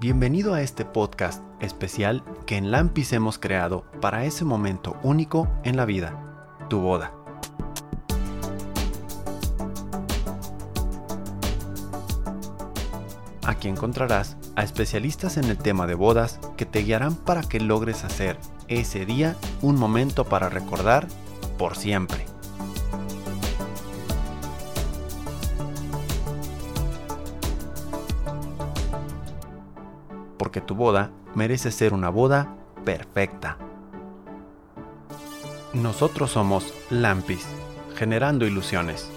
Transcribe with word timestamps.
Bienvenido 0.00 0.54
a 0.54 0.62
este 0.62 0.84
podcast 0.84 1.42
especial 1.58 2.22
que 2.46 2.56
en 2.56 2.70
Lampis 2.70 3.12
hemos 3.12 3.36
creado 3.36 3.84
para 4.00 4.24
ese 4.26 4.44
momento 4.44 4.96
único 5.02 5.48
en 5.64 5.76
la 5.76 5.86
vida, 5.86 6.46
tu 6.70 6.78
boda. 6.78 7.12
Aquí 13.44 13.66
encontrarás 13.66 14.36
a 14.54 14.62
especialistas 14.62 15.36
en 15.36 15.46
el 15.46 15.58
tema 15.58 15.88
de 15.88 15.96
bodas 15.96 16.38
que 16.56 16.64
te 16.64 16.84
guiarán 16.84 17.16
para 17.16 17.42
que 17.42 17.58
logres 17.58 18.04
hacer 18.04 18.38
ese 18.68 19.04
día 19.04 19.34
un 19.62 19.74
momento 19.74 20.26
para 20.26 20.48
recordar 20.48 21.08
por 21.58 21.76
siempre. 21.76 22.27
Tu 30.68 30.74
boda 30.74 31.10
merece 31.34 31.72
ser 31.72 31.94
una 31.94 32.10
boda 32.10 32.54
perfecta. 32.84 33.56
Nosotros 35.72 36.30
somos 36.30 36.74
Lampis, 36.90 37.46
generando 37.96 38.46
ilusiones. 38.46 39.10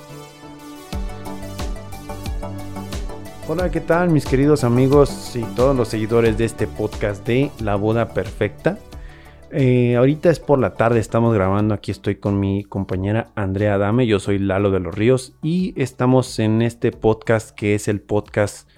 Hola, 3.49 3.69
¿qué 3.69 3.81
tal 3.81 4.09
mis 4.11 4.25
queridos 4.25 4.63
amigos 4.63 5.35
y 5.35 5.43
todos 5.55 5.75
los 5.75 5.89
seguidores 5.89 6.37
de 6.37 6.45
este 6.45 6.67
podcast 6.67 7.27
de 7.27 7.51
La 7.59 7.75
Boda 7.75 8.13
Perfecta? 8.13 8.79
Eh, 9.51 9.97
ahorita 9.97 10.29
es 10.29 10.39
por 10.39 10.57
la 10.57 10.75
tarde, 10.75 11.01
estamos 11.01 11.33
grabando, 11.33 11.73
aquí 11.73 11.91
estoy 11.91 12.15
con 12.15 12.39
mi 12.39 12.63
compañera 12.63 13.31
Andrea 13.35 13.77
Dame, 13.77 14.07
yo 14.07 14.19
soy 14.19 14.39
Lalo 14.39 14.71
de 14.71 14.79
los 14.79 14.95
Ríos 14.95 15.33
y 15.41 15.73
estamos 15.75 16.39
en 16.39 16.61
este 16.61 16.93
podcast 16.93 17.51
que 17.51 17.75
es 17.75 17.89
el 17.89 17.99
podcast 17.99 18.69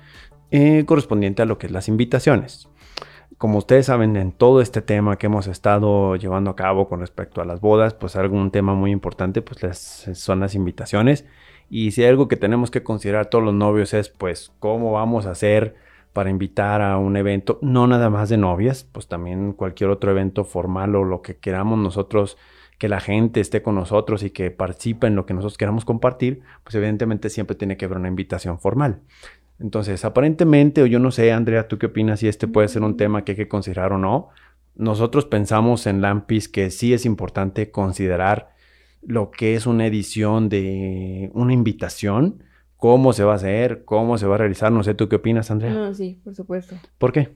eh, 0.55 0.85
correspondiente 0.85 1.41
a 1.41 1.45
lo 1.45 1.57
que 1.57 1.65
es 1.65 1.71
las 1.73 1.87
invitaciones. 1.87 2.69
Como 3.39 3.57
ustedes 3.57 3.87
saben, 3.87 4.15
en 4.15 4.31
todo 4.31 4.61
este 4.61 4.83
tema 4.83 5.17
que 5.17 5.25
hemos 5.25 5.47
estado 5.47 6.15
llevando 6.15 6.51
a 6.51 6.55
cabo 6.55 6.87
con 6.87 6.99
respecto 6.99 7.41
a 7.41 7.45
las 7.45 7.59
bodas, 7.59 7.95
pues 7.95 8.15
algún 8.15 8.51
tema 8.51 8.75
muy 8.75 8.91
importante 8.91 9.41
pues 9.41 10.07
son 10.13 10.39
las 10.41 10.53
invitaciones. 10.53 11.25
Y 11.71 11.89
si 11.89 12.03
hay 12.03 12.09
algo 12.09 12.27
que 12.27 12.37
tenemos 12.37 12.69
que 12.69 12.83
considerar 12.83 13.31
todos 13.31 13.43
los 13.43 13.55
novios 13.55 13.95
es 13.95 14.09
pues 14.09 14.51
cómo 14.59 14.91
vamos 14.91 15.25
a 15.25 15.31
hacer 15.31 15.73
para 16.13 16.29
invitar 16.29 16.83
a 16.83 16.99
un 16.99 17.17
evento, 17.17 17.57
no 17.63 17.87
nada 17.87 18.11
más 18.11 18.29
de 18.29 18.37
novias, 18.37 18.87
pues 18.91 19.07
también 19.07 19.53
cualquier 19.53 19.89
otro 19.89 20.11
evento 20.11 20.43
formal 20.43 20.95
o 20.95 21.03
lo 21.03 21.23
que 21.23 21.37
queramos 21.37 21.79
nosotros 21.79 22.37
que 22.77 22.89
la 22.89 22.99
gente 22.99 23.39
esté 23.39 23.63
con 23.63 23.73
nosotros 23.73 24.21
y 24.21 24.29
que 24.29 24.51
participe 24.51 25.07
en 25.07 25.15
lo 25.15 25.25
que 25.25 25.33
nosotros 25.33 25.57
queramos 25.57 25.83
compartir, 25.83 26.41
pues 26.63 26.75
evidentemente 26.75 27.31
siempre 27.31 27.55
tiene 27.55 27.75
que 27.75 27.85
haber 27.85 27.97
una 27.97 28.07
invitación 28.07 28.59
formal. 28.59 29.01
Entonces, 29.59 30.03
aparentemente, 30.05 30.81
o 30.81 30.85
yo 30.85 30.99
no 30.99 31.11
sé, 31.11 31.31
Andrea, 31.31 31.67
¿tú 31.67 31.77
qué 31.77 31.87
opinas 31.87 32.19
si 32.19 32.27
este 32.27 32.47
puede 32.47 32.67
ser 32.67 32.81
un 32.81 32.97
tema 32.97 33.23
que 33.23 33.33
hay 33.33 33.35
que 33.37 33.47
considerar 33.47 33.93
o 33.93 33.97
no? 33.97 34.29
Nosotros 34.75 35.25
pensamos 35.25 35.85
en 35.87 36.01
Lampis 36.01 36.49
que 36.49 36.71
sí 36.71 36.93
es 36.93 37.05
importante 37.05 37.71
considerar 37.71 38.53
lo 39.01 39.31
que 39.31 39.55
es 39.55 39.67
una 39.67 39.85
edición 39.85 40.49
de 40.49 41.29
una 41.33 41.53
invitación, 41.53 42.43
cómo 42.77 43.13
se 43.13 43.23
va 43.23 43.33
a 43.33 43.35
hacer, 43.35 43.83
cómo 43.85 44.17
se 44.17 44.25
va 44.25 44.35
a 44.35 44.39
realizar. 44.39 44.71
No 44.71 44.83
sé, 44.83 44.93
¿tú 44.95 45.09
qué 45.09 45.17
opinas, 45.17 45.51
Andrea? 45.51 45.73
No, 45.73 45.93
sí, 45.93 46.19
por 46.23 46.35
supuesto. 46.35 46.75
¿Por 46.97 47.11
qué? 47.11 47.35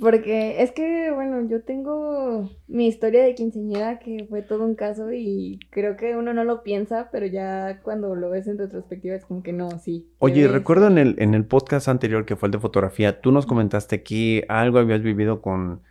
Porque 0.00 0.62
es 0.62 0.72
que, 0.72 1.10
bueno, 1.12 1.48
yo 1.48 1.62
tengo 1.62 2.50
mi 2.66 2.86
historia 2.88 3.22
de 3.22 3.34
quinceañera 3.34 3.98
que 3.98 4.26
fue 4.28 4.42
todo 4.42 4.64
un 4.64 4.74
caso 4.74 5.12
y 5.12 5.60
creo 5.70 5.96
que 5.96 6.16
uno 6.16 6.34
no 6.34 6.44
lo 6.44 6.62
piensa, 6.62 7.08
pero 7.12 7.26
ya 7.26 7.80
cuando 7.82 8.14
lo 8.14 8.30
ves 8.30 8.46
en 8.48 8.58
retrospectiva 8.58 9.14
es 9.14 9.24
como 9.24 9.42
que 9.42 9.52
no, 9.52 9.70
sí. 9.78 10.08
Oye, 10.18 10.48
recuerdo 10.48 10.88
en 10.88 10.98
el, 10.98 11.14
en 11.18 11.34
el 11.34 11.44
podcast 11.44 11.88
anterior 11.88 12.26
que 12.26 12.36
fue 12.36 12.48
el 12.48 12.52
de 12.52 12.58
fotografía, 12.58 13.20
tú 13.20 13.30
nos 13.32 13.46
comentaste 13.46 14.02
que 14.02 14.44
algo 14.48 14.78
habías 14.78 15.02
vivido 15.02 15.40
con 15.40 15.82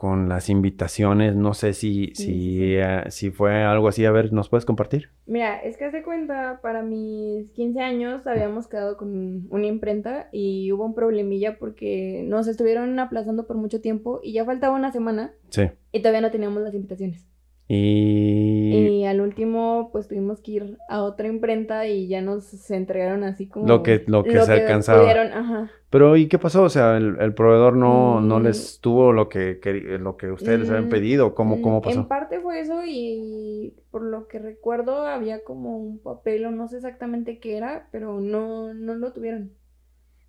con 0.00 0.30
las 0.30 0.48
invitaciones. 0.48 1.36
No 1.36 1.52
sé 1.52 1.74
si, 1.74 2.12
si, 2.14 2.74
eh, 2.76 3.04
si 3.10 3.30
fue 3.30 3.64
algo 3.64 3.86
así. 3.86 4.06
A 4.06 4.10
ver, 4.10 4.32
¿nos 4.32 4.48
puedes 4.48 4.64
compartir? 4.64 5.10
Mira, 5.26 5.58
es 5.58 5.76
que 5.76 5.84
hace 5.84 6.02
cuenta, 6.02 6.60
para 6.62 6.82
mis 6.82 7.50
15 7.50 7.80
años 7.82 8.26
habíamos 8.26 8.66
quedado 8.66 8.96
con 8.96 9.46
una 9.50 9.66
imprenta 9.66 10.30
y 10.32 10.72
hubo 10.72 10.86
un 10.86 10.94
problemilla 10.94 11.58
porque 11.58 12.24
nos 12.26 12.48
estuvieron 12.48 12.98
aplazando 12.98 13.46
por 13.46 13.58
mucho 13.58 13.82
tiempo 13.82 14.20
y 14.22 14.32
ya 14.32 14.46
faltaba 14.46 14.74
una 14.74 14.90
semana. 14.90 15.34
Sí. 15.50 15.68
Y 15.92 16.00
todavía 16.00 16.22
no 16.22 16.30
teníamos 16.30 16.62
las 16.62 16.72
invitaciones. 16.72 17.28
Y... 17.72 18.98
y... 18.98 19.04
al 19.04 19.20
último, 19.20 19.90
pues 19.92 20.08
tuvimos 20.08 20.40
que 20.40 20.50
ir 20.50 20.78
a 20.88 21.04
otra 21.04 21.28
imprenta 21.28 21.86
y 21.86 22.08
ya 22.08 22.20
nos 22.20 22.68
entregaron 22.68 23.22
así 23.22 23.46
como... 23.46 23.68
Lo 23.68 23.84
que, 23.84 24.02
lo 24.08 24.24
que 24.24 24.40
se 24.40 24.52
alcanzaba. 24.52 25.08
Ajá. 25.08 25.70
Pero, 25.88 26.16
¿y 26.16 26.26
qué 26.26 26.36
pasó? 26.36 26.64
O 26.64 26.68
sea, 26.68 26.96
el, 26.96 27.32
proveedor 27.34 27.76
no, 27.76 28.20
no 28.20 28.40
mm. 28.40 28.42
les 28.42 28.80
tuvo 28.80 29.12
lo 29.12 29.28
que, 29.28 29.60
lo 30.00 30.16
que 30.16 30.32
ustedes 30.32 30.58
les 30.58 30.70
habían 30.70 30.86
mm, 30.86 30.90
pedido. 30.90 31.34
¿Cómo, 31.36 31.62
¿Cómo 31.62 31.80
pasó? 31.80 32.00
En 32.00 32.08
parte 32.08 32.40
fue 32.40 32.58
eso 32.58 32.82
y 32.84 33.76
por 33.92 34.02
lo 34.02 34.26
que 34.26 34.40
recuerdo 34.40 35.06
había 35.06 35.44
como 35.44 35.78
un 35.78 36.00
papel 36.00 36.46
o 36.46 36.50
no 36.50 36.66
sé 36.66 36.78
exactamente 36.78 37.38
qué 37.38 37.56
era, 37.56 37.86
pero 37.92 38.18
no, 38.18 38.74
no 38.74 38.96
lo 38.96 39.12
tuvieron. 39.12 39.52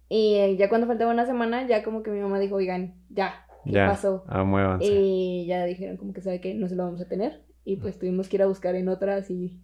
Y 0.09 0.35
eh, 0.35 0.57
ya 0.57 0.69
cuando 0.69 0.85
faltaba 0.85 1.11
una 1.11 1.25
semana, 1.25 1.65
ya 1.65 1.81
como 1.81 2.03
que 2.03 2.11
mi 2.11 2.19
mamá 2.19 2.37
dijo, 2.37 2.57
oigan, 2.57 2.93
ya, 3.09 3.47
¿qué 3.65 3.71
ya, 3.71 3.87
pasó? 3.87 4.23
Ah, 4.27 4.77
y 4.81 5.45
ya 5.47 5.65
dijeron 5.65 5.97
como 5.97 6.13
que 6.13 6.21
sabe 6.21 6.41
que 6.41 6.53
no 6.53 6.67
se 6.67 6.75
lo 6.75 6.83
vamos 6.83 7.01
a 7.01 7.07
tener. 7.07 7.41
Y 7.63 7.77
pues 7.77 7.99
tuvimos 7.99 8.27
que 8.27 8.37
ir 8.37 8.41
a 8.43 8.47
buscar 8.47 8.75
en 8.75 8.89
otras 8.89 9.29
y 9.29 9.61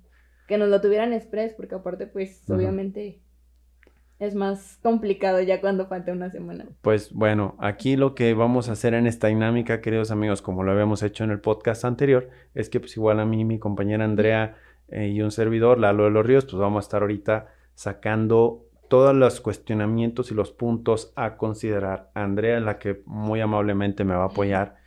que 0.47 0.57
nos 0.57 0.69
lo 0.69 0.81
tuvieran 0.81 1.13
express, 1.13 1.53
porque 1.53 1.75
aparte 1.75 2.07
pues 2.07 2.49
obviamente 2.49 3.21
es 4.19 4.33
más 4.33 4.79
complicado 4.81 5.41
ya 5.41 5.61
cuando 5.61 5.87
falta 5.87 6.11
una 6.11 6.31
semana. 6.31 6.65
Pues 6.81 7.13
bueno, 7.13 7.55
aquí 7.59 7.95
lo 7.95 8.15
que 8.15 8.33
vamos 8.33 8.69
a 8.69 8.73
hacer 8.73 8.93
en 8.93 9.07
esta 9.07 9.27
dinámica, 9.27 9.81
queridos 9.81 10.11
amigos, 10.11 10.41
como 10.41 10.63
lo 10.63 10.71
habíamos 10.71 11.03
hecho 11.03 11.23
en 11.23 11.31
el 11.31 11.39
podcast 11.39 11.85
anterior, 11.85 12.29
es 12.55 12.69
que 12.69 12.79
pues 12.79 12.95
igual 12.97 13.19
a 13.19 13.25
mí, 13.25 13.45
mi 13.45 13.59
compañera 13.59 14.05
Andrea 14.05 14.57
eh, 14.87 15.07
y 15.07 15.21
un 15.21 15.31
servidor, 15.31 15.79
Lalo 15.79 16.05
de 16.05 16.11
los 16.11 16.25
Ríos, 16.25 16.45
pues 16.45 16.57
vamos 16.57 16.83
a 16.83 16.85
estar 16.85 17.01
ahorita 17.01 17.47
sacando 17.75 18.66
todos 18.87 19.15
los 19.15 19.41
cuestionamientos 19.41 20.31
y 20.31 20.35
los 20.35 20.51
puntos 20.51 21.13
a 21.15 21.37
considerar. 21.37 22.11
Andrea 22.13 22.57
es 22.57 22.63
la 22.63 22.79
que 22.79 23.01
muy 23.05 23.41
amablemente 23.41 24.03
me 24.03 24.15
va 24.15 24.23
a 24.23 24.27
apoyar 24.27 24.77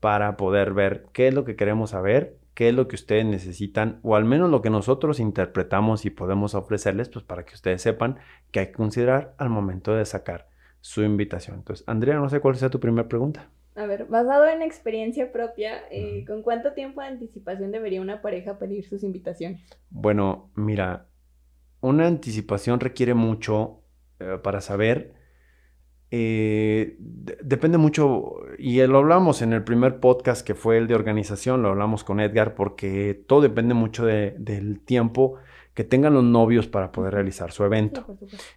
para 0.00 0.36
poder 0.36 0.72
ver 0.72 1.06
qué 1.12 1.28
es 1.28 1.34
lo 1.34 1.44
que 1.44 1.56
queremos 1.56 1.90
saber, 1.90 2.38
qué 2.54 2.68
es 2.68 2.74
lo 2.74 2.88
que 2.88 2.96
ustedes 2.96 3.24
necesitan 3.24 4.00
o 4.02 4.16
al 4.16 4.24
menos 4.24 4.50
lo 4.50 4.62
que 4.62 4.70
nosotros 4.70 5.20
interpretamos 5.20 6.04
y 6.04 6.10
podemos 6.10 6.54
ofrecerles, 6.54 7.08
pues 7.08 7.24
para 7.24 7.44
que 7.44 7.54
ustedes 7.54 7.82
sepan 7.82 8.18
que 8.50 8.60
hay 8.60 8.66
que 8.66 8.72
considerar 8.72 9.34
al 9.38 9.50
momento 9.50 9.94
de 9.94 10.04
sacar 10.04 10.48
su 10.80 11.02
invitación. 11.02 11.58
Entonces, 11.58 11.86
Andrea, 11.86 12.16
no 12.16 12.28
sé 12.28 12.40
cuál 12.40 12.56
sea 12.56 12.70
tu 12.70 12.80
primera 12.80 13.08
pregunta. 13.08 13.50
A 13.76 13.86
ver, 13.86 14.06
basado 14.06 14.46
en 14.46 14.62
experiencia 14.62 15.30
propia, 15.32 15.82
eh, 15.90 16.24
¿con 16.26 16.42
cuánto 16.42 16.72
tiempo 16.72 17.00
de 17.00 17.06
anticipación 17.06 17.70
debería 17.70 18.00
una 18.00 18.20
pareja 18.20 18.58
pedir 18.58 18.84
sus 18.84 19.04
invitaciones? 19.04 19.62
Bueno, 19.90 20.50
mira, 20.54 21.06
una 21.80 22.06
anticipación 22.06 22.80
requiere 22.80 23.14
mucho 23.14 23.80
eh, 24.18 24.38
para 24.42 24.60
saber. 24.60 25.14
Eh, 26.12 26.96
depende 26.98 27.78
mucho, 27.78 28.34
y 28.58 28.84
lo 28.84 28.98
hablamos 28.98 29.42
en 29.42 29.52
el 29.52 29.62
primer 29.62 30.00
podcast 30.00 30.44
que 30.44 30.56
fue 30.56 30.76
el 30.76 30.88
de 30.88 30.96
organización, 30.96 31.62
lo 31.62 31.68
hablamos 31.68 32.02
con 32.02 32.18
Edgar, 32.18 32.54
porque 32.56 33.22
todo 33.28 33.42
depende 33.42 33.74
mucho 33.74 34.04
del 34.04 34.80
tiempo 34.80 35.36
que 35.72 35.84
tengan 35.84 36.14
los 36.14 36.24
novios 36.24 36.66
para 36.66 36.90
poder 36.90 37.14
realizar 37.14 37.52
su 37.52 37.64
evento. 37.64 38.04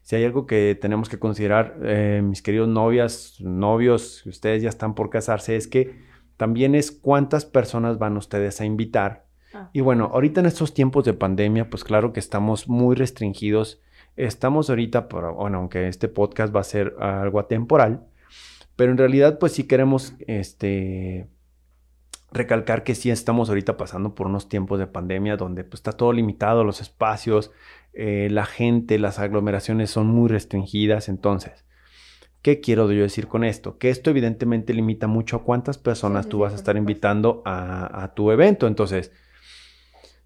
si 0.01 0.15
hay 0.15 0.25
algo 0.25 0.47
que 0.47 0.77
tenemos 0.81 1.09
que 1.09 1.19
considerar, 1.19 1.77
eh, 1.83 2.21
mis 2.23 2.41
queridos 2.41 2.67
novias, 2.67 3.37
novios, 3.39 4.25
ustedes 4.25 4.63
ya 4.63 4.69
están 4.69 4.95
por 4.95 5.11
casarse, 5.11 5.55
es 5.55 5.67
que 5.67 6.01
también 6.37 6.73
es 6.73 6.91
cuántas 6.91 7.45
personas 7.45 7.99
van 7.99 8.17
ustedes 8.17 8.59
a 8.61 8.65
invitar 8.65 9.22
Ah. 9.53 9.69
Y 9.73 9.81
bueno, 9.81 10.09
ahorita 10.13 10.39
en 10.39 10.45
estos 10.45 10.73
tiempos 10.73 11.05
de 11.05 11.13
pandemia, 11.13 11.69
pues 11.69 11.83
claro 11.83 12.13
que 12.13 12.19
estamos 12.19 12.67
muy 12.67 12.95
restringidos. 12.95 13.81
Estamos 14.15 14.69
ahorita, 14.69 15.07
por, 15.07 15.33
bueno, 15.33 15.59
aunque 15.59 15.87
este 15.87 16.07
podcast 16.07 16.55
va 16.55 16.61
a 16.61 16.65
ser 16.65 16.95
algo 16.99 17.39
atemporal, 17.39 18.05
pero 18.75 18.91
en 18.91 18.97
realidad 18.97 19.39
pues 19.39 19.53
sí 19.53 19.63
queremos 19.65 20.13
este, 20.27 21.27
recalcar 22.31 22.83
que 22.83 22.95
sí 22.95 23.09
estamos 23.09 23.49
ahorita 23.49 23.77
pasando 23.77 24.15
por 24.15 24.27
unos 24.27 24.49
tiempos 24.49 24.79
de 24.79 24.87
pandemia 24.87 25.37
donde 25.37 25.63
pues 25.63 25.79
está 25.79 25.93
todo 25.93 26.13
limitado, 26.13 26.63
los 26.63 26.81
espacios, 26.81 27.51
eh, 27.93 28.27
la 28.31 28.45
gente, 28.45 28.99
las 28.99 29.19
aglomeraciones 29.19 29.89
son 29.91 30.07
muy 30.07 30.29
restringidas, 30.29 31.09
entonces... 31.09 31.65
¿Qué 32.43 32.59
quiero 32.59 32.91
yo 32.91 33.03
decir 33.03 33.29
con 33.29 33.45
esto? 33.45 33.77
Que 33.77 33.89
esto 33.89 34.09
evidentemente 34.09 34.73
limita 34.73 35.07
mucho 35.07 35.37
a 35.37 35.43
cuántas 35.43 35.77
personas 35.77 36.27
tú 36.27 36.39
vas 36.39 36.51
a 36.51 36.57
estar 36.57 36.75
invitando 36.75 37.41
a, 37.45 38.03
a, 38.03 38.13
tu 38.15 38.31
evento. 38.31 38.67
Entonces, 38.67 39.13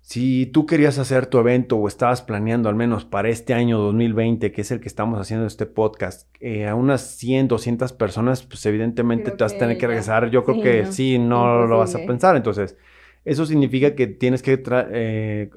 si 0.07 0.45
tú 0.45 0.65
querías 0.65 1.00
hacer 1.00 1.25
tu 1.25 1.38
evento 1.38 1.75
o 1.75 1.86
estabas 1.86 2.21
planeando 2.21 2.69
al 2.69 2.75
menos 2.75 3.04
para 3.04 3.27
este 3.27 3.54
año 3.54 3.77
2020, 3.77 4.54
que 4.54 4.62
es 4.62 4.71
el 4.71 4.80
que 4.80 4.88
estamos 4.88 5.19
haciendo 5.19 5.45
este 5.45 5.65
podcast, 5.65 6.33
eh, 6.39 6.65
a 6.65 6.75
unas 6.75 7.01
100, 7.18 7.50
200 7.50 7.92
personas, 7.92 8.44
pues 8.44 8.65
evidentemente 8.65 9.31
te 9.31 9.44
vas 9.44 9.54
a 9.54 9.57
tener 9.57 9.77
que 9.77 9.86
regresar. 9.86 10.30
Yo 10.30 10.45
creo 10.45 10.62
que 10.62 10.86
sí, 10.86 11.19
no 11.19 11.68
lo 11.68 11.80
vas 11.80 11.94
a 11.94 12.06
pensar. 12.06 12.38
Entonces, 12.38 12.77
eso 13.25 13.45
significa 13.45 13.95
que 13.95 14.07
tienes 14.07 14.42
que 14.42 14.63
eh, 14.65 15.50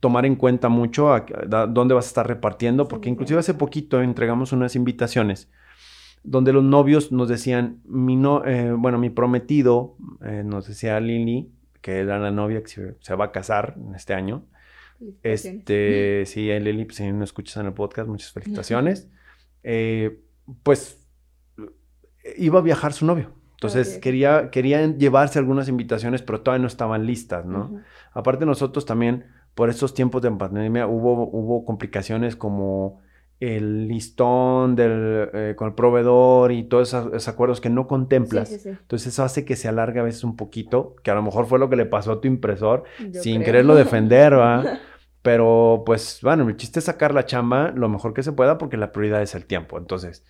tomar 0.00 0.26
en 0.26 0.34
cuenta 0.34 0.68
mucho 0.68 1.14
dónde 1.46 1.94
vas 1.94 2.06
a 2.06 2.08
estar 2.08 2.26
repartiendo, 2.26 2.88
porque 2.88 3.08
inclusive 3.08 3.38
hace 3.38 3.54
poquito 3.54 4.02
entregamos 4.02 4.50
unas 4.50 4.74
invitaciones 4.74 5.52
donde 6.24 6.52
los 6.52 6.64
novios 6.64 7.12
nos 7.12 7.28
decían, 7.28 7.80
mi 7.84 8.16
no, 8.16 8.44
eh, 8.44 8.72
bueno, 8.72 8.98
mi 8.98 9.10
prometido, 9.10 9.94
nos 10.44 10.66
decía 10.66 10.98
Lili, 10.98 11.52
que 11.84 11.98
era 11.98 12.18
la 12.18 12.30
novia 12.30 12.62
que 12.62 12.68
se, 12.68 12.96
se 12.98 13.14
va 13.14 13.26
a 13.26 13.30
casar 13.30 13.74
en 13.76 13.94
este 13.94 14.14
año. 14.14 14.46
Este, 15.22 16.24
sí, 16.24 16.48
Lili, 16.58 16.86
pues, 16.86 16.96
si 16.96 17.12
no 17.12 17.22
escuchas 17.22 17.58
en 17.58 17.66
el 17.66 17.74
podcast, 17.74 18.08
muchas 18.08 18.32
felicitaciones. 18.32 19.10
Eh, 19.62 20.18
pues 20.62 21.06
iba 22.38 22.58
a 22.58 22.62
viajar 22.62 22.94
su 22.94 23.04
novio. 23.04 23.32
Entonces 23.52 23.98
quería, 23.98 24.48
querían 24.50 24.98
llevarse 24.98 25.38
algunas 25.38 25.68
invitaciones, 25.68 26.22
pero 26.22 26.40
todavía 26.40 26.62
no 26.62 26.68
estaban 26.68 27.04
listas, 27.04 27.44
¿no? 27.44 27.82
Aparte 28.14 28.46
nosotros 28.46 28.86
también, 28.86 29.26
por 29.54 29.68
estos 29.68 29.92
tiempos 29.92 30.22
de 30.22 30.30
pandemia, 30.30 30.86
hubo, 30.86 31.28
hubo 31.28 31.66
complicaciones 31.66 32.34
como 32.34 33.02
el 33.40 33.88
listón 33.88 34.76
del, 34.76 35.28
eh, 35.32 35.54
con 35.56 35.68
el 35.68 35.74
proveedor 35.74 36.52
y 36.52 36.64
todos 36.64 36.94
esos, 36.94 37.28
acuerdos 37.28 37.60
que 37.60 37.70
no 37.70 37.86
contemplas. 37.86 38.64
Entonces 38.66 39.12
eso 39.12 39.24
hace 39.24 39.44
que 39.44 39.56
se 39.56 39.68
alargue 39.68 40.00
a 40.00 40.04
veces 40.04 40.24
un 40.24 40.36
poquito, 40.36 40.96
que 41.02 41.10
a 41.10 41.14
lo 41.14 41.22
mejor 41.22 41.46
fue 41.46 41.58
lo 41.58 41.68
que 41.68 41.76
le 41.76 41.86
pasó 41.86 42.12
a 42.12 42.20
tu 42.20 42.28
impresor, 42.28 42.84
sin 43.12 43.42
quererlo 43.42 43.74
defender, 43.74 44.34
¿va? 44.34 44.64
Pero 45.22 45.84
pues 45.86 46.20
bueno, 46.22 46.46
el 46.48 46.56
chiste 46.56 46.80
es 46.80 46.84
sacar 46.84 47.14
la 47.14 47.24
chamba 47.24 47.70
lo 47.70 47.88
mejor 47.88 48.12
que 48.12 48.22
se 48.22 48.32
pueda 48.32 48.58
porque 48.58 48.76
la 48.76 48.92
prioridad 48.92 49.22
es 49.22 49.34
el 49.34 49.46
tiempo. 49.46 49.78
Entonces, 49.78 50.22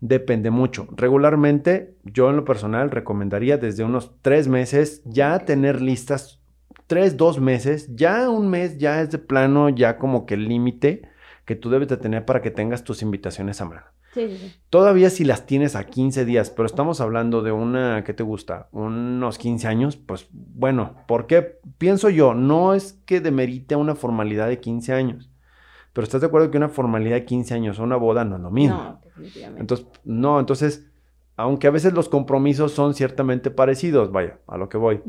depende 0.00 0.50
mucho. 0.50 0.88
Regularmente, 0.94 1.96
yo 2.04 2.28
en 2.28 2.36
lo 2.36 2.44
personal 2.44 2.90
recomendaría 2.90 3.56
desde 3.56 3.82
unos 3.82 4.12
tres 4.20 4.48
meses 4.48 5.00
ya 5.06 5.38
tener 5.38 5.80
listas, 5.80 6.42
tres, 6.86 7.16
dos 7.16 7.40
meses, 7.40 7.94
ya 7.94 8.28
un 8.28 8.50
mes 8.50 8.76
ya 8.76 9.00
es 9.00 9.10
de 9.10 9.18
plano, 9.18 9.70
ya 9.70 9.96
como 9.96 10.26
que 10.26 10.34
el 10.34 10.48
límite 10.48 11.11
que 11.44 11.56
tú 11.56 11.70
debes 11.70 11.88
de 11.88 11.96
tener 11.96 12.24
para 12.24 12.42
que 12.42 12.50
tengas 12.50 12.84
tus 12.84 13.02
invitaciones 13.02 13.60
a 13.60 13.64
mano. 13.64 13.82
Todavía 14.68 15.08
si 15.08 15.24
las 15.24 15.46
tienes 15.46 15.74
a 15.74 15.84
15 15.84 16.24
días, 16.24 16.50
pero 16.50 16.66
estamos 16.66 17.00
hablando 17.00 17.42
de 17.42 17.50
una, 17.50 18.04
¿qué 18.04 18.12
te 18.12 18.22
gusta? 18.22 18.68
Unos 18.70 19.38
15 19.38 19.68
años, 19.68 19.96
pues 19.96 20.28
bueno, 20.32 20.96
¿por 21.08 21.26
qué? 21.26 21.58
Pienso 21.78 22.10
yo, 22.10 22.34
no 22.34 22.74
es 22.74 23.00
que 23.06 23.20
demerite 23.20 23.74
una 23.74 23.94
formalidad 23.94 24.48
de 24.48 24.60
15 24.60 24.92
años, 24.92 25.30
pero 25.92 26.04
¿estás 26.04 26.20
de 26.20 26.26
acuerdo 26.26 26.50
que 26.50 26.58
una 26.58 26.68
formalidad 26.68 27.16
de 27.16 27.24
15 27.24 27.54
años 27.54 27.78
o 27.78 27.84
una 27.84 27.96
boda 27.96 28.24
no 28.24 28.36
es 28.36 28.42
lo 28.42 28.50
mismo? 28.50 28.76
No, 28.76 29.00
definitivamente. 29.02 29.60
Entonces, 29.60 29.86
no, 30.04 30.40
entonces, 30.40 30.86
aunque 31.36 31.66
a 31.66 31.70
veces 31.70 31.94
los 31.94 32.10
compromisos 32.10 32.72
son 32.72 32.94
ciertamente 32.94 33.50
parecidos, 33.50 34.12
vaya, 34.12 34.38
a 34.46 34.58
lo 34.58 34.68
que 34.68 34.76
voy. 34.76 35.00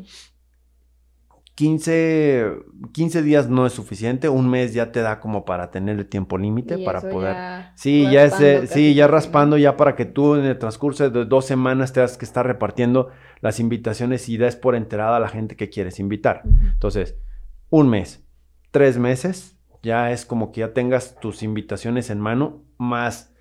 15, 1.55 2.51
15 2.93 3.21
días 3.21 3.47
no 3.47 3.67
es 3.67 3.73
suficiente, 3.73 4.27
un 4.27 4.49
mes 4.49 4.73
ya 4.73 4.91
te 4.91 5.01
da 5.01 5.19
como 5.19 5.45
para 5.45 5.69
tener 5.69 5.99
el 5.99 6.07
tiempo 6.07 6.39
límite 6.39 6.79
para 6.79 7.01
poder... 7.01 7.65
sí, 7.75 8.07
ya 8.11 8.23
es, 8.23 8.39
eh, 8.41 8.65
sí, 8.65 8.95
ya 8.95 9.07
raspando 9.07 9.57
ya 9.57 9.77
para 9.77 9.95
que 9.95 10.05
tú 10.05 10.35
en 10.35 10.45
el 10.45 10.57
transcurso 10.57 11.09
de 11.09 11.25
dos 11.25 11.45
semanas 11.45 11.93
tengas 11.93 12.17
que 12.17 12.25
estar 12.25 12.45
repartiendo 12.45 13.09
las 13.41 13.59
invitaciones 13.59 14.29
y 14.29 14.37
des 14.37 14.55
por 14.55 14.75
enterada 14.75 15.17
a 15.17 15.19
la 15.19 15.29
gente 15.29 15.55
que 15.55 15.69
quieres 15.69 15.99
invitar. 15.99 16.41
Entonces, 16.45 17.17
un 17.69 17.87
mes, 17.87 18.25
tres 18.71 18.97
meses, 18.97 19.55
ya 19.83 20.11
es 20.11 20.25
como 20.25 20.51
que 20.51 20.61
ya 20.61 20.73
tengas 20.73 21.19
tus 21.19 21.43
invitaciones 21.43 22.09
en 22.09 22.19
mano, 22.19 22.63
más 22.77 23.32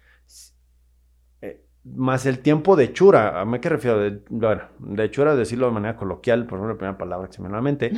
más 1.85 2.27
el 2.27 2.39
tiempo 2.39 2.77
de 2.77 2.93
chura. 2.93 3.43
¿A 3.43 3.61
qué 3.61 3.69
refiero? 3.69 3.99
De, 3.99 4.21
bueno, 4.29 4.63
de 4.79 5.11
chura, 5.11 5.35
decirlo 5.35 5.67
de 5.67 5.73
manera 5.73 5.97
coloquial, 5.97 6.47
por 6.47 6.59
ejemplo, 6.59 6.75
la 6.75 6.79
primera 6.79 6.99
palabra 6.99 7.29
que 7.29 7.35
se 7.35 7.43
me 7.43 7.49
viene 7.49 7.57
a 7.57 7.59
la 7.59 7.63
mente. 7.63 7.93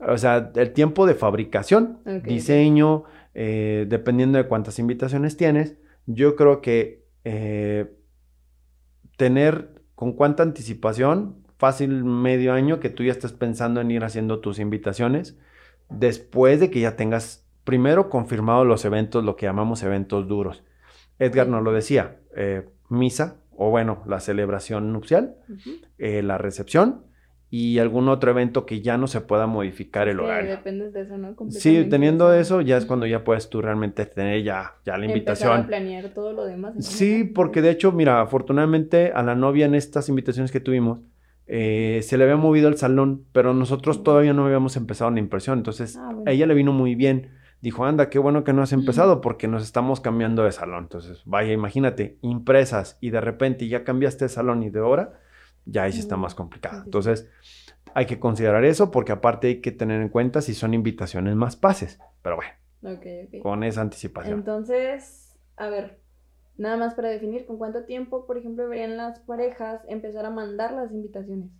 O 0.00 0.18
sea, 0.18 0.50
el 0.54 0.72
tiempo 0.72 1.06
de 1.06 1.14
fabricación, 1.14 1.98
diseño, 2.24 3.04
eh, 3.34 3.86
dependiendo 3.88 4.38
de 4.38 4.46
cuántas 4.48 4.78
invitaciones 4.78 5.36
tienes. 5.36 5.76
Yo 6.06 6.36
creo 6.36 6.60
que 6.60 7.04
eh, 7.24 7.92
tener 9.16 9.82
con 9.94 10.12
cuánta 10.12 10.42
anticipación, 10.42 11.44
fácil 11.58 12.04
medio 12.04 12.52
año 12.52 12.80
que 12.80 12.88
tú 12.88 13.02
ya 13.04 13.12
estés 13.12 13.32
pensando 13.32 13.80
en 13.80 13.90
ir 13.90 14.04
haciendo 14.04 14.40
tus 14.40 14.58
invitaciones, 14.58 15.38
después 15.90 16.60
de 16.60 16.70
que 16.70 16.80
ya 16.80 16.96
tengas 16.96 17.46
primero 17.64 18.08
confirmado 18.08 18.64
los 18.64 18.84
eventos, 18.84 19.24
lo 19.24 19.36
que 19.36 19.46
llamamos 19.46 19.82
eventos 19.82 20.26
duros. 20.26 20.64
Edgar 21.18 21.48
nos 21.48 21.62
lo 21.62 21.72
decía. 21.72 22.20
Eh, 22.34 22.68
misa, 22.88 23.36
o 23.56 23.70
bueno, 23.70 24.02
la 24.06 24.20
celebración 24.20 24.92
nupcial, 24.92 25.36
eh, 25.98 26.22
la 26.22 26.38
recepción 26.38 27.02
y 27.50 27.78
algún 27.78 28.08
otro 28.08 28.30
evento 28.30 28.66
que 28.66 28.82
ya 28.82 28.98
no 28.98 29.06
se 29.06 29.22
pueda 29.22 29.46
modificar 29.46 30.06
el 30.08 30.20
horario. 30.20 30.50
Depende 30.50 30.90
de 30.90 31.00
eso, 31.00 31.16
¿no? 31.16 31.34
Sí, 31.48 31.86
teniendo 31.88 32.32
eso, 32.34 32.60
ya 32.60 32.76
es 32.76 32.84
cuando 32.84 33.06
ya 33.06 33.24
puedes 33.24 33.48
tú 33.48 33.62
realmente 33.62 34.04
tener 34.04 34.42
ya, 34.42 34.74
ya 34.84 34.98
la 34.98 35.06
invitación. 35.06 35.52
Empezar 35.52 35.64
a 35.64 35.66
planear 35.66 36.08
todo 36.10 36.32
lo 36.32 36.44
demás. 36.44 36.74
Sí, 36.80 37.24
porque 37.24 37.62
de 37.62 37.70
hecho, 37.70 37.90
mira, 37.90 38.20
afortunadamente 38.20 39.12
a 39.14 39.22
la 39.22 39.34
novia 39.34 39.64
en 39.64 39.74
estas 39.74 40.08
invitaciones 40.10 40.52
que 40.52 40.60
tuvimos, 40.60 41.00
eh, 41.46 42.00
se 42.02 42.18
le 42.18 42.24
había 42.24 42.36
movido 42.36 42.68
el 42.68 42.76
salón, 42.76 43.24
pero 43.32 43.54
nosotros 43.54 44.04
todavía 44.04 44.34
no 44.34 44.44
habíamos 44.44 44.76
empezado 44.76 45.10
la 45.10 45.18
impresión, 45.18 45.58
entonces 45.58 45.96
ah, 45.96 46.12
a 46.26 46.30
ella 46.30 46.46
le 46.46 46.52
vino 46.52 46.72
muy 46.72 46.94
bien 46.94 47.30
dijo, 47.60 47.84
anda, 47.84 48.08
qué 48.10 48.18
bueno 48.18 48.44
que 48.44 48.52
no 48.52 48.62
has 48.62 48.72
empezado 48.72 49.20
porque 49.20 49.48
nos 49.48 49.62
estamos 49.62 50.00
cambiando 50.00 50.44
de 50.44 50.52
salón. 50.52 50.84
Entonces, 50.84 51.22
vaya, 51.24 51.52
imagínate, 51.52 52.18
impresas 52.22 52.98
y 53.00 53.10
de 53.10 53.20
repente 53.20 53.68
ya 53.68 53.84
cambiaste 53.84 54.26
de 54.26 54.28
salón 54.28 54.62
y 54.62 54.70
de 54.70 54.80
hora, 54.80 55.20
ya 55.64 55.84
ahí 55.84 55.92
sí 55.92 56.00
está 56.00 56.16
más 56.16 56.34
complicado. 56.34 56.82
Entonces, 56.84 57.28
hay 57.94 58.06
que 58.06 58.18
considerar 58.20 58.64
eso 58.64 58.90
porque 58.90 59.12
aparte 59.12 59.48
hay 59.48 59.60
que 59.60 59.72
tener 59.72 60.00
en 60.00 60.08
cuenta 60.08 60.40
si 60.40 60.54
son 60.54 60.74
invitaciones 60.74 61.34
más 61.34 61.56
pases. 61.56 61.98
Pero 62.22 62.36
bueno, 62.36 63.00
con 63.42 63.64
esa 63.64 63.80
anticipación. 63.80 64.38
Entonces, 64.38 65.36
a 65.56 65.68
ver, 65.68 65.98
nada 66.56 66.76
más 66.76 66.94
para 66.94 67.08
definir, 67.08 67.46
¿con 67.46 67.58
cuánto 67.58 67.84
tiempo, 67.84 68.26
por 68.26 68.38
ejemplo, 68.38 68.64
deberían 68.64 68.96
las 68.96 69.20
parejas 69.20 69.82
empezar 69.88 70.26
a 70.26 70.30
mandar 70.30 70.72
las 70.72 70.92
invitaciones? 70.92 71.50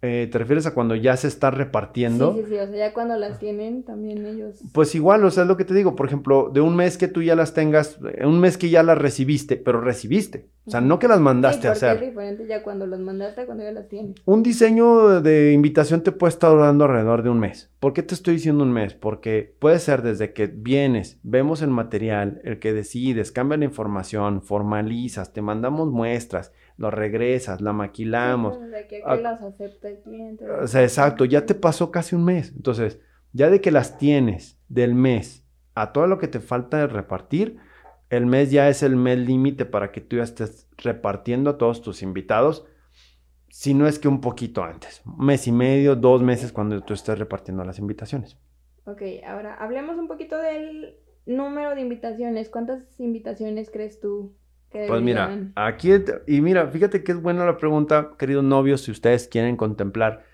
Eh, 0.00 0.28
¿Te 0.30 0.38
refieres 0.38 0.64
a 0.66 0.74
cuando 0.74 0.94
ya 0.94 1.16
se 1.16 1.26
está 1.26 1.50
repartiendo? 1.50 2.32
Sí, 2.34 2.42
sí, 2.42 2.50
sí, 2.50 2.54
o 2.54 2.66
sea, 2.68 2.76
ya 2.76 2.94
cuando 2.94 3.16
las 3.16 3.40
tienen 3.40 3.82
también 3.82 4.24
ellos. 4.26 4.60
Pues 4.72 4.94
igual, 4.94 5.24
o 5.24 5.30
sea, 5.30 5.42
es 5.42 5.48
lo 5.48 5.56
que 5.56 5.64
te 5.64 5.74
digo, 5.74 5.96
por 5.96 6.06
ejemplo, 6.06 6.50
de 6.54 6.60
un 6.60 6.76
mes 6.76 6.96
que 6.96 7.08
tú 7.08 7.20
ya 7.20 7.34
las 7.34 7.52
tengas, 7.52 7.98
eh, 8.14 8.24
un 8.24 8.38
mes 8.38 8.56
que 8.56 8.70
ya 8.70 8.84
las 8.84 8.96
recibiste, 8.96 9.56
pero 9.56 9.80
recibiste, 9.80 10.50
o 10.66 10.70
sea, 10.70 10.80
no 10.80 11.00
que 11.00 11.08
las 11.08 11.18
mandaste 11.18 11.66
a 11.66 11.72
hacer. 11.72 11.96
Es 11.96 12.10
diferente 12.10 12.46
ya 12.46 12.62
cuando 12.62 12.86
las 12.86 13.00
mandaste 13.00 13.44
cuando 13.44 13.64
ya 13.64 13.72
las 13.72 13.88
tienes. 13.88 14.14
Un 14.24 14.44
diseño 14.44 15.20
de 15.20 15.52
invitación 15.52 16.02
te 16.02 16.12
puede 16.12 16.30
estar 16.30 16.50
durando 16.50 16.84
alrededor 16.84 17.24
de 17.24 17.30
un 17.30 17.40
mes. 17.40 17.72
¿Por 17.80 17.92
qué 17.92 18.04
te 18.04 18.14
estoy 18.14 18.34
diciendo 18.34 18.62
un 18.62 18.72
mes? 18.72 18.94
Porque 18.94 19.56
puede 19.58 19.80
ser 19.80 20.02
desde 20.02 20.32
que 20.32 20.46
vienes, 20.46 21.18
vemos 21.24 21.60
el 21.60 21.70
material, 21.70 22.40
el 22.44 22.60
que 22.60 22.72
decides, 22.72 23.32
cambia 23.32 23.58
la 23.58 23.64
información, 23.64 24.42
formalizas, 24.42 25.32
te 25.32 25.42
mandamos 25.42 25.90
muestras 25.90 26.52
lo 26.78 26.90
regresas, 26.90 27.60
la 27.60 27.72
maquilamos. 27.72 28.56
que 28.88 29.02
ah, 29.04 29.16
las 29.16 29.42
acepta 29.42 29.88
el 29.88 30.00
cliente. 30.00 30.48
O 30.48 30.66
sea, 30.66 30.82
exacto, 30.82 31.24
ya 31.24 31.44
te 31.44 31.54
pasó 31.54 31.90
casi 31.90 32.14
un 32.14 32.24
mes. 32.24 32.52
Entonces, 32.54 33.00
ya 33.32 33.50
de 33.50 33.60
que 33.60 33.72
las 33.72 33.98
tienes 33.98 34.58
del 34.68 34.94
mes 34.94 35.44
a 35.74 35.92
todo 35.92 36.06
lo 36.06 36.18
que 36.18 36.28
te 36.28 36.40
falta 36.40 36.78
de 36.78 36.86
repartir, 36.86 37.58
el 38.10 38.26
mes 38.26 38.50
ya 38.52 38.68
es 38.68 38.82
el 38.82 38.96
mes 38.96 39.18
límite 39.18 39.64
para 39.66 39.90
que 39.90 40.00
tú 40.00 40.16
ya 40.16 40.22
estés 40.22 40.68
repartiendo 40.78 41.50
a 41.50 41.58
todos 41.58 41.82
tus 41.82 42.02
invitados, 42.02 42.64
si 43.50 43.74
no 43.74 43.88
es 43.88 43.98
que 43.98 44.08
un 44.08 44.20
poquito 44.20 44.62
antes, 44.62 45.02
un 45.04 45.26
mes 45.26 45.48
y 45.48 45.52
medio, 45.52 45.96
dos 45.96 46.22
meses 46.22 46.52
cuando 46.52 46.80
tú 46.82 46.94
estés 46.94 47.18
repartiendo 47.18 47.64
las 47.64 47.80
invitaciones. 47.80 48.38
Ok, 48.84 49.02
ahora 49.26 49.54
hablemos 49.56 49.98
un 49.98 50.06
poquito 50.06 50.38
del 50.38 50.96
número 51.26 51.74
de 51.74 51.80
invitaciones. 51.80 52.48
¿Cuántas 52.50 52.98
invitaciones 53.00 53.68
crees 53.68 54.00
tú 54.00 54.36
pues 54.70 55.02
mira, 55.02 55.50
aquí, 55.54 55.90
y 56.26 56.40
mira, 56.40 56.66
fíjate 56.68 57.02
que 57.02 57.12
es 57.12 57.22
buena 57.22 57.46
la 57.46 57.56
pregunta, 57.56 58.12
queridos 58.18 58.44
novios, 58.44 58.82
si 58.82 58.90
ustedes 58.90 59.28
quieren 59.28 59.56
contemplar, 59.56 60.24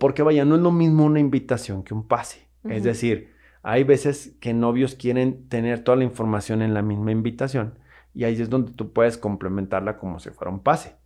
porque 0.00 0.22
vaya, 0.22 0.44
no 0.44 0.56
es 0.56 0.62
lo 0.62 0.72
mismo 0.72 1.04
una 1.04 1.20
invitación 1.20 1.82
que 1.82 1.94
un 1.94 2.06
pase. 2.06 2.48
Es 2.64 2.82
decir, 2.82 3.32
hay 3.62 3.84
veces 3.84 4.36
que 4.40 4.52
novios 4.52 4.94
quieren 4.94 5.48
tener 5.48 5.84
toda 5.84 5.96
la 5.96 6.04
información 6.04 6.62
en 6.62 6.74
la 6.74 6.82
misma 6.82 7.12
invitación 7.12 7.78
y 8.14 8.24
ahí 8.24 8.34
es 8.34 8.50
donde 8.50 8.72
tú 8.72 8.92
puedes 8.92 9.16
complementarla 9.16 9.98
como 9.98 10.18
si 10.18 10.30
fuera 10.30 10.50
un 10.50 10.60
pase. 10.60 10.96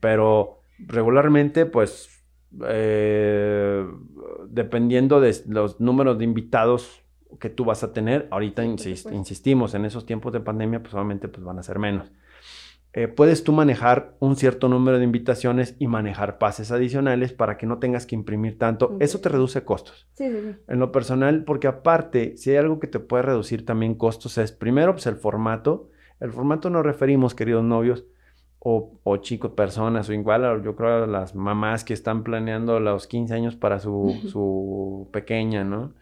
Pero 0.00 0.60
regularmente, 0.78 1.66
pues, 1.66 2.24
eh, 2.66 3.86
dependiendo 4.48 5.20
de 5.20 5.34
los 5.48 5.80
números 5.80 6.18
de 6.18 6.24
invitados 6.24 7.02
que 7.38 7.50
tú 7.50 7.64
vas 7.64 7.82
a 7.82 7.92
tener. 7.92 8.28
Ahorita 8.30 8.64
insistimos, 8.64 9.74
en 9.74 9.84
esos 9.84 10.06
tiempos 10.06 10.32
de 10.32 10.40
pandemia, 10.40 10.82
pues 10.82 10.94
obviamente 10.94 11.28
pues, 11.28 11.44
van 11.44 11.58
a 11.58 11.62
ser 11.62 11.78
menos. 11.78 12.10
Eh, 12.94 13.08
puedes 13.08 13.42
tú 13.42 13.52
manejar 13.52 14.16
un 14.18 14.36
cierto 14.36 14.68
número 14.68 14.98
de 14.98 15.04
invitaciones 15.04 15.76
y 15.78 15.86
manejar 15.86 16.36
pases 16.36 16.70
adicionales 16.70 17.32
para 17.32 17.56
que 17.56 17.66
no 17.66 17.78
tengas 17.78 18.04
que 18.04 18.14
imprimir 18.14 18.58
tanto. 18.58 18.96
Eso 19.00 19.20
te 19.20 19.30
reduce 19.30 19.64
costos. 19.64 20.06
Sí, 20.12 20.28
sí, 20.28 20.56
En 20.68 20.78
lo 20.78 20.92
personal, 20.92 21.44
porque 21.44 21.68
aparte, 21.68 22.36
si 22.36 22.50
hay 22.50 22.56
algo 22.56 22.80
que 22.80 22.88
te 22.88 23.00
puede 23.00 23.22
reducir 23.22 23.64
también 23.64 23.94
costos, 23.94 24.36
es 24.36 24.52
primero 24.52 24.92
pues, 24.92 25.06
el 25.06 25.16
formato. 25.16 25.88
El 26.20 26.32
formato 26.32 26.68
nos 26.68 26.84
referimos, 26.84 27.34
queridos 27.34 27.64
novios, 27.64 28.04
o, 28.58 29.00
o, 29.02 29.16
chicos, 29.16 29.52
personas, 29.52 30.08
o 30.08 30.12
igual 30.12 30.62
yo 30.62 30.76
creo 30.76 31.04
a 31.04 31.06
las 31.06 31.34
mamás 31.34 31.84
que 31.84 31.94
están 31.94 32.22
planeando 32.22 32.78
los 32.78 33.06
15 33.06 33.34
años 33.34 33.56
para 33.56 33.80
su, 33.80 34.20
su 34.28 35.08
pequeña, 35.12 35.64
¿no? 35.64 35.94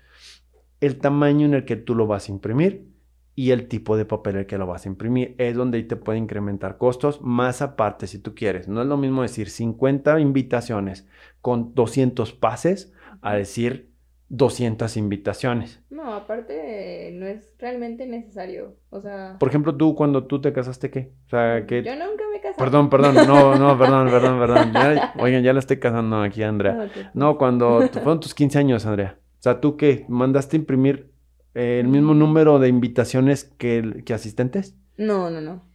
El 0.80 0.98
tamaño 0.98 1.46
en 1.46 1.54
el 1.54 1.64
que 1.64 1.76
tú 1.76 1.94
lo 1.94 2.06
vas 2.06 2.28
a 2.28 2.32
imprimir 2.32 2.86
y 3.34 3.52
el 3.52 3.68
tipo 3.68 3.96
de 3.96 4.04
papel 4.04 4.36
el 4.36 4.46
que 4.46 4.58
lo 4.58 4.66
vas 4.66 4.84
a 4.84 4.88
imprimir. 4.88 5.34
Es 5.38 5.56
donde 5.56 5.78
ahí 5.78 5.84
te 5.84 5.96
puede 5.96 6.18
incrementar 6.18 6.76
costos, 6.78 7.20
más 7.22 7.62
aparte 7.62 8.06
si 8.06 8.18
tú 8.18 8.34
quieres. 8.34 8.68
No 8.68 8.82
es 8.82 8.86
lo 8.88 8.96
mismo 8.96 9.22
decir 9.22 9.48
50 9.48 10.20
invitaciones 10.20 11.06
con 11.40 11.74
200 11.74 12.32
pases 12.32 12.92
a 13.22 13.34
decir 13.34 13.90
200 14.28 14.96
invitaciones. 14.96 15.82
No, 15.90 16.14
aparte 16.14 17.10
no 17.14 17.26
es 17.26 17.54
realmente 17.58 18.06
necesario. 18.06 18.76
O 18.90 19.00
sea. 19.00 19.36
Por 19.38 19.48
ejemplo, 19.48 19.74
tú 19.76 19.94
cuando 19.94 20.24
tú 20.26 20.40
te 20.40 20.52
casaste, 20.52 20.90
¿qué? 20.90 21.12
O 21.26 21.30
sea, 21.30 21.66
que... 21.66 21.82
Yo 21.82 21.92
nunca 21.94 22.24
me 22.32 22.40
casé. 22.40 22.56
Perdón, 22.58 22.88
perdón, 22.90 23.16
no, 23.26 23.56
no, 23.56 23.76
perdón, 23.78 24.08
perdón, 24.08 24.38
perdón. 24.38 24.72
Ya- 24.74 25.14
oigan, 25.18 25.42
ya 25.42 25.52
la 25.52 25.58
estoy 25.58 25.78
casando 25.78 26.22
aquí, 26.22 26.42
Andrea. 26.42 26.74
No, 26.74 26.84
ok. 26.84 26.90
No, 27.14 27.38
cuando 27.38 27.88
fueron 27.92 28.20
tus 28.20 28.34
15 28.34 28.58
años, 28.58 28.86
Andrea. 28.86 29.18
O 29.40 29.42
sea, 29.42 29.60
¿tú 29.60 29.76
qué? 29.78 30.04
¿Mandaste 30.08 30.56
imprimir 30.56 31.10
eh, 31.54 31.80
el 31.80 31.88
mismo 31.88 32.12
número 32.14 32.58
de 32.58 32.68
invitaciones 32.68 33.44
que, 33.44 34.02
que 34.04 34.12
asistentes? 34.14 34.76
No, 34.98 35.30
no, 35.30 35.40
no. 35.40 35.66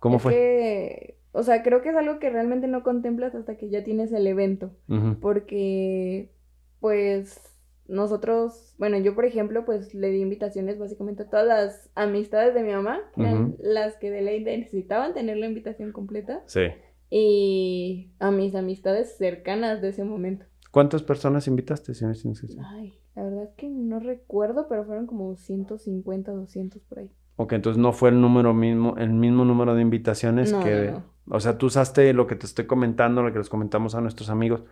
¿Cómo 0.00 0.16
Es 0.16 0.22
fue? 0.22 0.32
que, 0.32 1.18
o 1.30 1.44
sea, 1.44 1.62
creo 1.62 1.82
que 1.82 1.90
es 1.90 1.96
algo 1.96 2.18
que 2.18 2.30
realmente 2.30 2.66
no 2.66 2.82
contemplas 2.82 3.34
hasta 3.36 3.56
que 3.56 3.70
ya 3.70 3.84
tienes 3.84 4.12
el 4.12 4.26
evento. 4.26 4.72
Porque, 5.20 6.32
pues, 6.80 7.40
nosotros, 7.86 8.74
bueno, 8.78 8.98
yo 8.98 9.14
por 9.14 9.24
ejemplo, 9.24 9.64
pues 9.64 9.94
le 9.94 10.10
di 10.10 10.20
invitaciones 10.20 10.78
básicamente 10.78 11.22
a 11.22 11.30
todas 11.30 11.46
las 11.46 11.90
amistades 11.94 12.54
de 12.54 12.62
mi 12.64 12.72
mamá, 12.72 13.00
que 13.14 13.22
eran 13.22 13.54
las 13.60 13.96
que 13.96 14.10
de 14.10 14.22
ley 14.22 14.42
necesitaban 14.42 15.14
tener 15.14 15.36
la 15.36 15.46
invitación 15.46 15.92
completa, 15.92 16.42
Sí. 16.46 16.62
y 17.10 18.10
a 18.18 18.30
mis 18.30 18.54
amistades 18.54 19.16
cercanas 19.16 19.80
de 19.80 19.90
ese 19.90 20.02
momento. 20.04 20.46
¿Cuántas 20.72 21.02
personas 21.04 21.46
invitaste, 21.46 21.94
señor? 21.94 22.16
Ay, 22.64 22.98
la 23.14 23.22
verdad 23.22 23.44
es 23.44 23.50
que 23.56 23.68
no 23.68 24.00
recuerdo, 24.00 24.66
pero 24.68 24.84
fueron 24.84 25.06
como 25.06 25.36
150, 25.36 26.32
200 26.32 26.82
por 26.82 26.98
ahí. 26.98 27.10
Ok, 27.36 27.52
entonces 27.52 27.80
no 27.80 27.92
fue 27.92 28.08
el 28.08 28.20
número 28.20 28.52
mismo, 28.54 28.96
el 28.96 29.10
mismo 29.12 29.44
número 29.44 29.74
de 29.74 29.82
invitaciones 29.82 30.52
No, 30.52 30.60
que... 30.60 30.90
no. 30.92 31.04
O 31.28 31.38
sea, 31.38 31.56
tú 31.56 31.66
usaste 31.66 32.12
lo 32.14 32.26
que 32.26 32.34
te 32.34 32.46
estoy 32.46 32.66
comentando, 32.66 33.22
lo 33.22 33.32
que 33.32 33.38
les 33.38 33.48
comentamos 33.48 33.94
a 33.94 34.00
nuestros 34.00 34.28
amigos. 34.28 34.64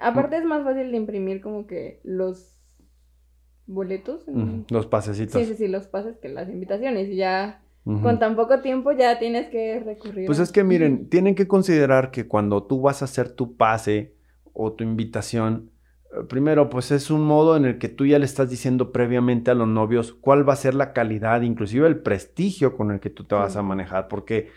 Aparte 0.00 0.38
es 0.38 0.44
más 0.44 0.64
fácil 0.64 0.90
de 0.90 0.96
imprimir 0.96 1.40
como 1.42 1.66
que 1.66 2.00
los 2.04 2.56
boletos. 3.66 4.24
Los 4.70 4.86
pasecitos. 4.86 5.40
Sí, 5.42 5.46
sí, 5.48 5.54
sí, 5.56 5.68
los 5.68 5.86
pases 5.86 6.16
que 6.18 6.28
las 6.28 6.48
invitaciones. 6.48 7.08
Y 7.08 7.16
ya 7.16 7.62
con 7.84 8.18
tan 8.18 8.36
poco 8.36 8.60
tiempo 8.60 8.92
ya 8.92 9.18
tienes 9.18 9.48
que 9.50 9.80
recurrir. 9.80 10.26
Pues 10.26 10.40
a- 10.40 10.44
es 10.44 10.52
que 10.52 10.62
miren, 10.62 11.08
tienen 11.10 11.34
que 11.34 11.48
considerar 11.48 12.10
que 12.10 12.28
cuando 12.28 12.62
tú 12.62 12.80
vas 12.80 13.02
a 13.02 13.06
hacer 13.06 13.30
tu 13.30 13.56
pase 13.56 14.14
o 14.58 14.72
tu 14.72 14.84
invitación, 14.84 15.70
eh, 16.12 16.24
primero, 16.28 16.68
pues 16.68 16.90
es 16.90 17.10
un 17.10 17.22
modo 17.22 17.56
en 17.56 17.64
el 17.64 17.78
que 17.78 17.88
tú 17.88 18.06
ya 18.06 18.18
le 18.18 18.24
estás 18.24 18.50
diciendo 18.50 18.92
previamente 18.92 19.50
a 19.50 19.54
los 19.54 19.68
novios 19.68 20.12
cuál 20.12 20.46
va 20.46 20.54
a 20.54 20.56
ser 20.56 20.74
la 20.74 20.92
calidad, 20.92 21.42
inclusive 21.42 21.86
el 21.86 22.00
prestigio 22.00 22.76
con 22.76 22.90
el 22.90 23.00
que 23.00 23.10
tú 23.10 23.24
te 23.24 23.34
vas 23.34 23.56
a 23.56 23.62
manejar, 23.62 24.08
porque 24.08 24.50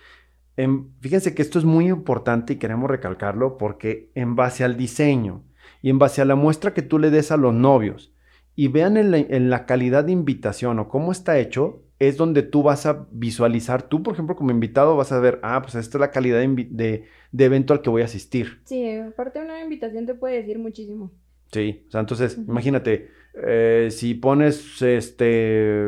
em, 0.58 0.89
fíjense 1.01 1.36
que 1.36 1.41
esto 1.41 1.60
es 1.60 1.65
muy 1.65 1.88
importante 1.88 2.53
y 2.53 2.55
queremos 2.58 2.89
recalcarlo 2.89 3.58
porque 3.58 4.12
en 4.15 4.36
base 4.36 4.63
al 4.63 4.75
diseño 4.75 5.43
y 5.81 5.89
en 5.89 6.00
base 6.00 6.22
a 6.22 6.25
la 6.25 6.36
muestra 6.36 6.74
que 6.74 6.81
tú 6.81 7.00
le 7.00 7.12
des 7.12 7.31
a 7.31 7.38
los 7.38 7.53
novios 7.53 8.13
y 8.55 8.67
vean 8.67 8.98
en 8.98 9.12
la, 9.12 9.17
en 9.17 9.50
la 9.50 9.65
calidad 9.65 10.03
de 10.03 10.12
invitación 10.12 10.79
o 10.79 10.89
cómo 10.89 11.12
está 11.12 11.39
hecho, 11.39 11.84
es 12.08 12.17
donde 12.17 12.43
tú 12.43 12.63
vas 12.63 12.86
a 12.86 13.08
visualizar, 13.12 13.84
tú 13.84 14.03
por 14.03 14.13
ejemplo 14.13 14.36
como 14.36 14.51
invitado 14.51 14.96
vas 14.98 15.12
a 15.12 15.20
ver, 15.20 15.39
ah, 15.43 15.62
pues 15.62 15.75
esta 15.75 15.98
es 15.98 16.01
la 16.01 16.12
calidad 16.12 16.39
de, 16.39 16.48
de- 16.70 17.05
de 17.31 17.46
evento 17.46 17.74
al 17.74 17.81
que 17.81 17.89
voy 17.89 18.01
a 18.01 18.05
asistir. 18.05 18.62
Sí, 18.65 18.89
aparte 18.98 19.39
una 19.41 19.62
invitación 19.62 20.05
te 20.05 20.15
puede 20.15 20.36
decir 20.38 20.60
muchísimo. 20.60 21.12
Sí, 21.51 21.84
o 21.88 21.91
sea, 21.91 22.00
entonces, 22.00 22.38
imagínate, 22.48 23.10
eh, 23.34 23.89
si 23.91 24.13
pones, 24.13 24.81
este, 24.81 25.84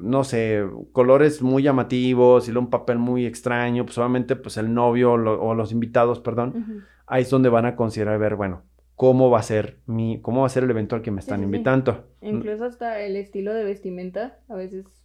no 0.00 0.22
sé, 0.22 0.64
colores 0.92 1.42
muy 1.42 1.64
llamativos 1.64 2.48
y 2.48 2.52
un 2.52 2.70
papel 2.70 2.98
muy 2.98 3.26
extraño, 3.26 3.84
pues 3.84 3.98
obviamente, 3.98 4.36
pues 4.36 4.56
el 4.58 4.72
novio 4.72 5.16
lo- 5.16 5.42
o 5.42 5.54
los 5.54 5.72
invitados, 5.72 6.20
perdón, 6.20 6.86
ahí 7.06 7.22
es 7.22 7.30
donde 7.30 7.48
van 7.48 7.66
a 7.66 7.74
considerar 7.74 8.18
ver, 8.20 8.36
bueno, 8.36 8.62
cómo 8.94 9.28
va 9.28 9.40
a 9.40 9.42
ser 9.42 9.80
mi, 9.86 10.20
cómo 10.22 10.42
va 10.42 10.46
a 10.46 10.50
ser 10.50 10.62
el 10.64 10.70
evento 10.70 10.94
al 10.94 11.02
que 11.02 11.10
me 11.10 11.18
están 11.20 11.38
sí, 11.40 11.42
sí. 11.42 11.46
invitando. 11.46 12.04
Incluso 12.20 12.64
hasta 12.64 13.00
el 13.00 13.16
estilo 13.16 13.52
de 13.54 13.64
vestimenta 13.64 14.38
a 14.48 14.54
veces 14.54 15.01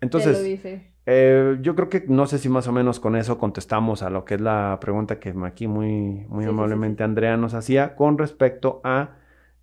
lo 0.00 0.06
Entonces, 0.06 0.44
dice. 0.44 0.92
eh, 1.06 1.58
yo 1.60 1.74
creo 1.74 1.88
que 1.88 2.04
no 2.08 2.26
sé 2.26 2.38
si 2.38 2.48
más 2.48 2.66
o 2.68 2.72
menos 2.72 3.00
con 3.00 3.16
eso 3.16 3.38
contestamos 3.38 4.02
a 4.02 4.10
lo 4.10 4.24
que 4.24 4.34
es 4.34 4.40
la 4.40 4.78
pregunta 4.80 5.18
que 5.20 5.34
aquí 5.44 5.66
muy, 5.66 5.86
muy 5.88 6.24
Sí, 6.26 6.26
sí, 6.28 6.40
sí, 6.44 6.48
amablemente 6.48 6.98
sí. 6.98 7.04
Andrea 7.04 7.36
nos 7.36 7.54
hacía 7.54 7.94
con 7.96 8.18
respecto 8.18 8.80
a 8.84 9.16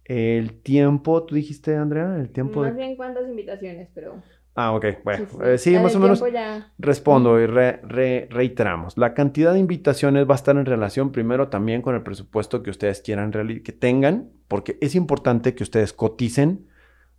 el 0.05 0.61
tiempo, 0.61 1.23
tú 1.25 1.35
dijiste, 1.35 1.75
Andrea, 1.75 2.17
el 2.17 2.29
tiempo 2.31 2.61
Más 2.61 2.73
de... 2.75 2.81
bien 2.81 2.95
cuántas 2.95 3.27
invitaciones, 3.27 3.89
pero 3.93 4.21
Ah, 4.53 4.73
ok, 4.73 4.85
bueno, 5.05 5.25
sí, 5.57 5.75
eh, 5.75 5.79
más 5.79 5.95
o 5.95 6.00
menos 6.00 6.21
ya. 6.33 6.73
respondo 6.77 7.39
y 7.39 7.45
re- 7.45 7.79
re- 7.83 8.27
reiteramos. 8.29 8.97
La 8.97 9.13
cantidad 9.13 9.53
de 9.53 9.59
invitaciones 9.59 10.27
va 10.27 10.33
a 10.33 10.35
estar 10.35 10.57
en 10.57 10.65
relación 10.65 11.13
primero 11.13 11.47
también 11.47 11.81
con 11.81 11.95
el 11.95 12.01
presupuesto 12.03 12.61
que 12.61 12.69
ustedes 12.69 13.00
quieran 13.01 13.31
que 13.63 13.71
tengan, 13.71 14.29
porque 14.50 14.77
es 14.81 14.95
importante 14.95 15.55
que 15.55 15.63
ustedes 15.63 15.93
coticen. 15.93 16.67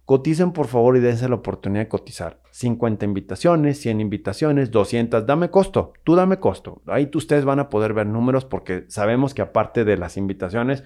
Coticen 0.05 0.53
por 0.53 0.67
favor 0.67 0.97
y 0.97 1.01
dense 1.01 1.29
la 1.29 1.37
oportunidad 1.37 1.85
de 1.85 1.89
cotizar. 1.89 2.41
50 2.51 3.05
invitaciones, 3.05 3.81
100 3.81 4.01
invitaciones, 4.01 4.71
200, 4.71 5.25
dame 5.27 5.51
costo, 5.51 5.93
tú 6.05 6.17
dame 6.17 6.39
costo. 6.39 6.83
Ahí 6.87 7.07
tú- 7.07 7.19
ustedes 7.19 7.45
van 7.45 7.61
a 7.61 7.69
poder 7.69 7.95
ver 7.95 8.07
números 8.09 8.45
porque 8.45 8.85
sabemos 8.89 9.33
que 9.33 9.43
aparte 9.43 9.85
de 9.85 9.97
las 9.97 10.17
invitaciones, 10.17 10.83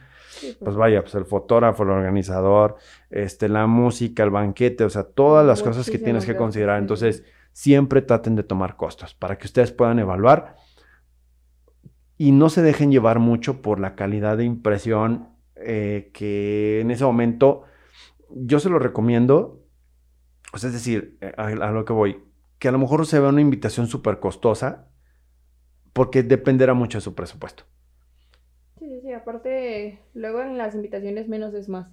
pues 0.62 0.76
vaya, 0.76 1.00
pues 1.02 1.14
el 1.14 1.24
fotógrafo, 1.24 1.82
el 1.82 1.90
organizador, 1.90 2.76
este, 3.10 3.48
la 3.48 3.66
música, 3.66 4.22
el 4.22 4.30
banquete, 4.30 4.84
o 4.84 4.90
sea, 4.90 5.04
todas 5.04 5.46
las 5.46 5.62
cosas 5.62 5.86
que 5.90 5.98
tienes 6.04 6.24
que 6.26 6.32
considerar. 6.38 6.78
Entonces, 6.78 7.24
siempre 7.52 8.02
traten 8.02 8.36
de 8.36 8.42
tomar 8.42 8.76
costos 8.76 9.14
para 9.14 9.38
que 9.38 9.46
ustedes 9.46 9.72
puedan 9.72 9.98
evaluar 9.98 10.56
y 12.18 12.32
no 12.32 12.48
se 12.50 12.62
dejen 12.62 12.90
llevar 12.92 13.18
mucho 13.18 13.62
por 13.62 13.80
la 13.80 13.94
calidad 13.94 14.36
de 14.36 14.44
impresión 14.44 15.30
eh, 15.56 16.10
que 16.12 16.80
en 16.82 16.90
ese 16.90 17.04
momento 17.04 17.62
yo 18.30 18.60
se 18.60 18.70
lo 18.70 18.78
recomiendo. 18.78 19.62
O 20.52 20.58
sea, 20.58 20.68
es 20.68 20.74
decir, 20.74 21.18
eh, 21.20 21.32
a, 21.36 21.46
a 21.46 21.70
lo 21.72 21.84
que 21.84 21.92
voy, 21.92 22.22
que 22.58 22.68
a 22.68 22.72
lo 22.72 22.78
mejor 22.78 23.06
se 23.06 23.20
vea 23.20 23.28
una 23.30 23.40
invitación 23.40 23.86
súper 23.86 24.20
costosa 24.20 24.88
porque 25.92 26.22
dependerá 26.22 26.74
mucho 26.74 26.98
de 26.98 27.02
su 27.02 27.14
presupuesto. 27.14 27.64
Sí, 28.78 28.86
sí, 28.88 29.00
sí. 29.02 29.12
Aparte, 29.12 29.98
luego 30.14 30.42
en 30.42 30.58
las 30.58 30.74
invitaciones 30.74 31.28
menos 31.28 31.54
es 31.54 31.68
más. 31.68 31.88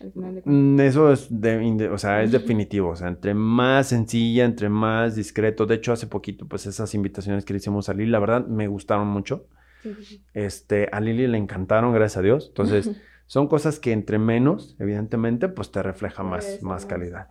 Al 0.00 0.12
final 0.12 0.34
de 0.34 0.42
cuentas. 0.42 0.64
Mm, 0.64 0.80
Eso 0.80 1.12
es, 1.12 1.28
de, 1.30 1.88
o 1.88 1.98
sea, 1.98 2.22
es 2.22 2.32
definitivo. 2.32 2.90
O 2.90 2.96
sea, 2.96 3.08
entre 3.08 3.34
más 3.34 3.88
sencilla, 3.88 4.44
entre 4.44 4.68
más 4.68 5.14
discreto. 5.14 5.66
De 5.66 5.76
hecho, 5.76 5.92
hace 5.92 6.06
poquito, 6.08 6.48
pues 6.48 6.66
esas 6.66 6.94
invitaciones 6.94 7.44
que 7.44 7.52
le 7.52 7.58
hicimos 7.58 7.88
a 7.88 7.94
Lili, 7.94 8.10
la 8.10 8.18
verdad, 8.18 8.46
me 8.46 8.66
gustaron 8.66 9.06
mucho. 9.06 9.46
Sí, 9.82 9.94
sí, 9.94 10.04
sí. 10.04 10.24
Este, 10.34 10.88
a 10.90 11.00
Lili 11.00 11.26
le 11.28 11.38
encantaron, 11.38 11.92
gracias 11.94 12.16
a 12.16 12.22
Dios. 12.22 12.46
Entonces, 12.48 12.90
son 13.26 13.48
cosas 13.48 13.80
que 13.80 13.92
entre 13.92 14.18
menos, 14.18 14.76
evidentemente, 14.78 15.48
pues 15.48 15.70
te 15.70 15.82
refleja 15.82 16.22
más, 16.22 16.46
Eso, 16.46 16.66
más 16.66 16.86
calidad. 16.86 17.28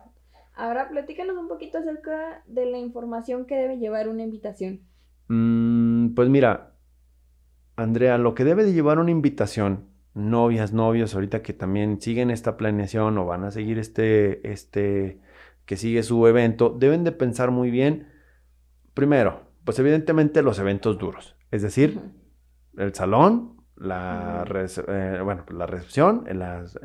Ahora 0.54 0.88
platícanos 0.88 1.36
un 1.36 1.48
poquito 1.48 1.78
acerca 1.78 2.42
de 2.46 2.66
la 2.66 2.78
información 2.78 3.44
que 3.46 3.56
debe 3.56 3.78
llevar 3.78 4.08
una 4.08 4.22
invitación. 4.22 4.80
Mm, 5.28 6.14
pues 6.14 6.28
mira, 6.28 6.74
Andrea, 7.76 8.18
lo 8.18 8.34
que 8.34 8.44
debe 8.44 8.64
de 8.64 8.72
llevar 8.72 8.98
una 8.98 9.10
invitación, 9.10 9.88
novias, 10.14 10.72
novios, 10.72 11.14
ahorita 11.14 11.42
que 11.42 11.52
también 11.52 12.00
siguen 12.00 12.30
esta 12.30 12.56
planeación 12.56 13.18
o 13.18 13.26
van 13.26 13.44
a 13.44 13.50
seguir 13.50 13.78
este, 13.78 14.48
este, 14.50 15.20
que 15.64 15.76
sigue 15.76 16.02
su 16.02 16.26
evento, 16.26 16.70
deben 16.70 17.02
de 17.02 17.12
pensar 17.12 17.50
muy 17.50 17.70
bien, 17.70 18.08
primero, 18.94 19.42
pues 19.64 19.78
evidentemente 19.78 20.42
los 20.42 20.58
eventos 20.58 20.98
duros, 20.98 21.36
es 21.50 21.62
decir, 21.62 22.00
el 22.76 22.94
salón, 22.94 23.53
la, 23.76 24.44
eh, 24.88 25.20
bueno, 25.22 25.44
la 25.50 25.66
recepción, 25.66 26.24
el, 26.28 26.42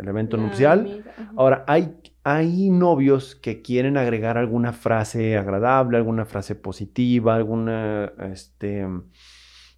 evento 0.08 0.38
La 0.38 0.43
nupcial. 0.43 1.03
Ahora, 1.38 1.63
hay, 1.67 1.96
hay 2.24 2.69
novios 2.69 3.36
que 3.36 3.62
quieren 3.62 3.98
agregar 3.98 4.38
alguna 4.38 4.74
frase 4.74 5.38
agradable, 5.38 5.98
alguna 5.98 6.25
frase 6.25 6.55
positiva, 6.55 7.36
alguna, 7.36 8.12
este, 8.31 8.84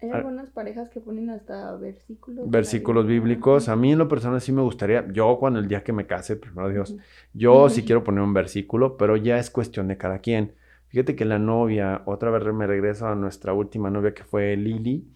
Hay 0.00 0.10
algunas 0.10 0.50
parejas 0.50 0.88
que 0.88 1.00
ponen 1.00 1.30
hasta 1.30 1.76
versículos. 1.76 2.48
versículos 2.48 3.06
bíblicos. 3.06 3.68
A 3.68 3.76
mí 3.76 3.92
en 3.92 3.98
lo 3.98 4.08
personal 4.08 4.40
sí 4.40 4.52
me 4.52 4.62
gustaría, 4.62 5.06
yo 5.12 5.36
cuando 5.38 5.58
el 5.58 5.68
día 5.68 5.84
que 5.84 5.92
me 5.92 6.06
case, 6.06 6.36
primero 6.36 6.70
Dios, 6.70 6.96
yo 7.34 7.68
sí 7.68 7.84
quiero 7.84 8.02
poner 8.02 8.22
un 8.22 8.32
versículo, 8.32 8.96
pero 8.96 9.16
ya 9.16 9.38
es 9.38 9.50
cuestión 9.50 9.88
de 9.88 9.98
cada 9.98 10.20
quien. 10.20 10.54
Fíjate 10.92 11.16
que 11.16 11.24
la 11.24 11.38
novia, 11.38 12.02
otra 12.04 12.30
vez 12.30 12.44
me 12.52 12.66
regreso 12.66 13.06
a 13.06 13.14
nuestra 13.14 13.54
última 13.54 13.88
novia 13.88 14.12
que 14.12 14.24
fue 14.24 14.54
Lili, 14.58 15.10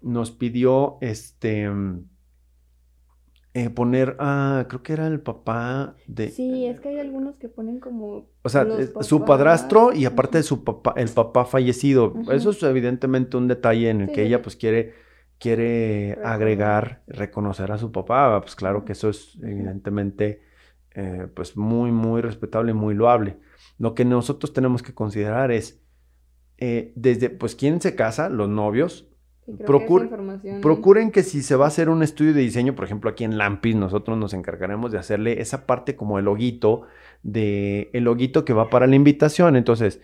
nos 0.00 0.32
pidió 0.32 0.98
este 1.00 1.70
mm, 1.70 2.08
eh, 3.54 3.70
poner, 3.70 4.16
ah, 4.18 4.66
creo 4.68 4.82
que 4.82 4.94
era 4.94 5.06
el 5.06 5.20
papá 5.20 5.94
de, 6.08 6.30
Sí, 6.30 6.66
es 6.66 6.80
que 6.80 6.88
hay 6.88 6.98
algunos 6.98 7.36
que 7.36 7.48
ponen 7.48 7.78
como. 7.78 8.30
o 8.42 8.48
sea, 8.48 8.62
eh, 8.62 8.90
su 9.02 9.24
padrastro 9.24 9.92
y 9.92 10.06
aparte 10.06 10.38
de 10.38 10.42
su 10.42 10.64
papá, 10.64 10.94
el 10.96 11.10
papá 11.10 11.44
fallecido. 11.44 12.14
Eso 12.32 12.50
es 12.50 12.60
evidentemente 12.64 13.36
un 13.36 13.46
detalle 13.46 13.90
en 13.90 14.00
el 14.00 14.08
Sí, 14.08 14.14
que 14.14 14.24
ella 14.24 14.42
pues 14.42 14.56
quiere, 14.56 14.94
quiere 15.38 16.18
agregar, 16.24 17.04
reconocer 17.06 17.70
a 17.70 17.78
su 17.78 17.92
papá. 17.92 18.40
Pues 18.40 18.56
claro 18.56 18.84
que 18.84 18.90
eso 18.90 19.08
es 19.10 19.38
evidentemente 19.40 20.42
eh, 20.96 21.28
pues 21.32 21.56
muy, 21.56 21.92
muy 21.92 22.22
respetable 22.22 22.72
y 22.72 22.74
muy 22.74 22.94
loable. 22.96 23.36
Lo 23.78 23.94
que 23.94 24.04
nosotros 24.04 24.52
tenemos 24.52 24.82
que 24.82 24.94
considerar 24.94 25.50
es, 25.50 25.82
eh, 26.58 26.92
desde, 26.96 27.30
pues, 27.30 27.54
¿quién 27.54 27.80
se 27.80 27.94
casa? 27.94 28.28
Los 28.28 28.48
novios. 28.48 29.08
Que 29.44 29.64
Procuren 30.62 31.10
que 31.10 31.24
si 31.24 31.42
se 31.42 31.56
va 31.56 31.64
a 31.64 31.68
hacer 31.68 31.88
un 31.88 32.02
estudio 32.04 32.32
de 32.32 32.40
diseño, 32.40 32.76
por 32.76 32.84
ejemplo, 32.84 33.10
aquí 33.10 33.24
en 33.24 33.38
Lampis, 33.38 33.74
nosotros 33.74 34.16
nos 34.16 34.34
encargaremos 34.34 34.92
de 34.92 34.98
hacerle 34.98 35.40
esa 35.40 35.66
parte 35.66 35.96
como 35.96 36.18
el 36.18 36.26
loguito, 36.26 36.82
de 37.24 37.90
el 37.92 38.04
loguito 38.04 38.44
que 38.44 38.52
va 38.52 38.70
para 38.70 38.86
la 38.86 38.94
invitación. 38.94 39.56
Entonces, 39.56 40.00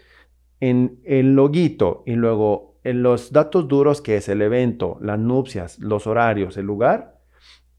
en 0.60 1.00
el 1.04 1.34
loguito 1.34 2.02
y 2.04 2.14
luego 2.14 2.68
en 2.84 3.02
los 3.02 3.32
datos 3.32 3.68
duros 3.68 4.00
que 4.00 4.16
es 4.16 4.28
el 4.28 4.42
evento, 4.42 4.98
las 5.00 5.18
nupcias, 5.18 5.78
los 5.78 6.06
horarios, 6.06 6.56
el 6.56 6.66
lugar 6.66 7.20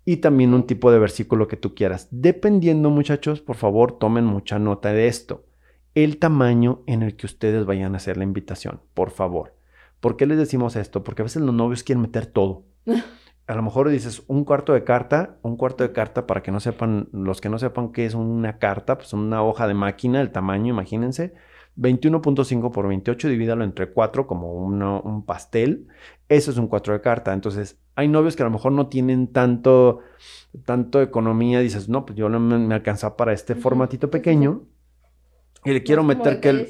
y 0.05 0.17
también 0.17 0.53
un 0.53 0.65
tipo 0.65 0.91
de 0.91 0.99
versículo 0.99 1.47
que 1.47 1.57
tú 1.57 1.75
quieras. 1.75 2.07
Dependiendo, 2.11 2.89
muchachos, 2.89 3.41
por 3.41 3.55
favor, 3.55 3.97
tomen 3.97 4.25
mucha 4.25 4.59
nota 4.59 4.93
de 4.93 5.07
esto. 5.07 5.45
El 6.03 6.17
tamaño 6.17 6.81
en 6.87 7.03
el 7.03 7.17
que 7.17 7.25
ustedes 7.25 7.65
vayan 7.65 7.93
a 7.93 7.97
hacer 7.97 8.15
la 8.15 8.23
invitación, 8.23 8.79
por 8.93 9.11
favor. 9.11 9.55
¿Por 9.99 10.15
qué 10.15 10.25
les 10.25 10.37
decimos 10.37 10.77
esto? 10.77 11.03
Porque 11.03 11.23
a 11.23 11.25
veces 11.25 11.41
los 11.41 11.53
novios 11.53 11.83
quieren 11.83 12.01
meter 12.01 12.25
todo. 12.25 12.63
A 13.47 13.55
lo 13.55 13.63
mejor 13.63 13.89
dices 13.89 14.23
un 14.27 14.45
cuarto 14.45 14.73
de 14.73 14.83
carta, 14.85 15.39
un 15.41 15.57
cuarto 15.57 15.83
de 15.83 15.91
carta 15.91 16.25
para 16.25 16.41
que 16.41 16.51
no 16.51 16.59
sepan, 16.61 17.09
los 17.11 17.41
que 17.41 17.49
no 17.49 17.57
sepan 17.59 17.91
qué 17.91 18.05
es 18.05 18.13
una 18.13 18.59
carta, 18.59 18.97
pues 18.97 19.11
una 19.11 19.43
hoja 19.43 19.67
de 19.67 19.73
máquina, 19.73 20.21
el 20.21 20.31
tamaño, 20.31 20.71
imagínense. 20.71 21.33
21.5 21.75 22.71
por 22.71 22.87
28, 22.87 23.27
divídalo 23.27 23.63
entre 23.65 23.91
4 23.91 24.25
como 24.27 24.53
uno- 24.53 25.01
un 25.01 25.25
pastel. 25.25 25.87
Eso 26.29 26.51
es 26.51 26.57
un 26.57 26.67
4 26.67 26.93
de 26.93 27.01
carta. 27.01 27.33
Entonces, 27.33 27.77
hay 27.95 28.07
novios 28.07 28.35
que 28.37 28.43
a 28.43 28.45
lo 28.45 28.51
mejor 28.51 28.71
no 28.71 28.87
tienen 28.87 29.27
tanto, 29.27 29.99
tanto 30.65 31.01
economía. 31.01 31.59
Dices, 31.59 31.89
no, 31.89 32.05
pues 32.05 32.17
yo 32.17 32.29
no 32.29 32.39
me, 32.39 32.57
me 32.59 32.75
alcanza 32.75 33.17
para 33.17 33.33
este 33.33 33.55
formatito 33.55 34.09
pequeño. 34.11 34.61
Y 35.65 35.71
le 35.71 35.83
quiero 35.83 36.03
meter 36.03 36.39
que. 36.39 36.67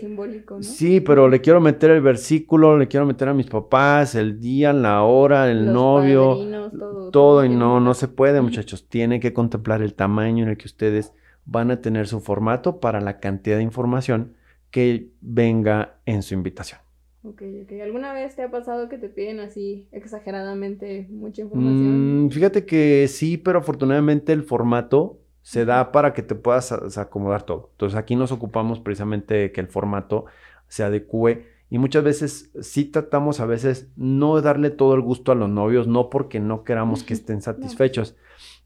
Sí, 0.61 0.99
pero 0.99 1.29
le 1.29 1.41
quiero 1.41 1.61
meter 1.61 1.91
el 1.91 2.01
versículo, 2.01 2.77
le 2.77 2.87
quiero 2.87 3.05
meter 3.05 3.29
a 3.29 3.33
mis 3.33 3.47
papás, 3.47 4.15
el 4.15 4.39
día, 4.39 4.73
la 4.73 5.03
hora, 5.03 5.49
el 5.49 5.65
Los 5.65 5.73
novio, 5.75 6.37
todo, 6.71 7.11
todo, 7.11 7.45
y 7.45 7.49
no, 7.49 7.79
no 7.79 7.93
se 7.93 8.07
puede, 8.07 8.41
muchachos. 8.41 8.87
Tiene 8.87 9.19
que 9.19 9.33
contemplar 9.33 9.81
el 9.81 9.93
tamaño 9.93 10.43
en 10.43 10.49
el 10.51 10.57
que 10.57 10.65
ustedes 10.65 11.13
van 11.45 11.71
a 11.71 11.81
tener 11.81 12.07
su 12.07 12.19
formato 12.19 12.79
para 12.79 12.99
la 13.01 13.19
cantidad 13.19 13.57
de 13.57 13.63
información 13.63 14.33
que 14.71 15.09
venga 15.21 15.99
en 16.05 16.23
su 16.23 16.33
invitación. 16.33 16.79
Ok, 17.23 17.41
ok. 17.63 17.71
¿Alguna 17.83 18.13
vez 18.13 18.35
te 18.35 18.43
ha 18.43 18.49
pasado 18.49 18.87
que 18.87 18.97
te 18.97 19.09
piden 19.09 19.39
así 19.41 19.87
exageradamente 19.91 21.07
mucha 21.09 21.41
información? 21.41 22.25
Mm, 22.25 22.29
fíjate 22.29 22.65
que 22.65 23.07
sí, 23.09 23.37
pero 23.37 23.59
afortunadamente 23.59 24.31
el 24.31 24.43
formato 24.43 25.18
se 25.41 25.65
da 25.65 25.91
para 25.91 26.13
que 26.13 26.21
te 26.21 26.35
puedas 26.35 26.71
acomodar 26.97 27.43
todo. 27.43 27.69
Entonces 27.71 27.97
aquí 27.97 28.15
nos 28.15 28.31
ocupamos 28.31 28.79
precisamente 28.79 29.33
de 29.33 29.51
que 29.51 29.61
el 29.61 29.67
formato 29.67 30.25
se 30.67 30.83
adecue 30.83 31.47
y 31.69 31.77
muchas 31.77 32.03
veces 32.03 32.51
sí 32.61 32.85
tratamos 32.85 33.39
a 33.39 33.45
veces 33.45 33.91
no 33.95 34.41
darle 34.41 34.71
todo 34.71 34.95
el 34.95 35.01
gusto 35.01 35.31
a 35.31 35.35
los 35.35 35.49
novios, 35.49 35.87
no 35.87 36.09
porque 36.09 36.39
no 36.39 36.63
queramos 36.63 37.03
que 37.03 37.13
estén 37.13 37.41
satisfechos, 37.41 38.15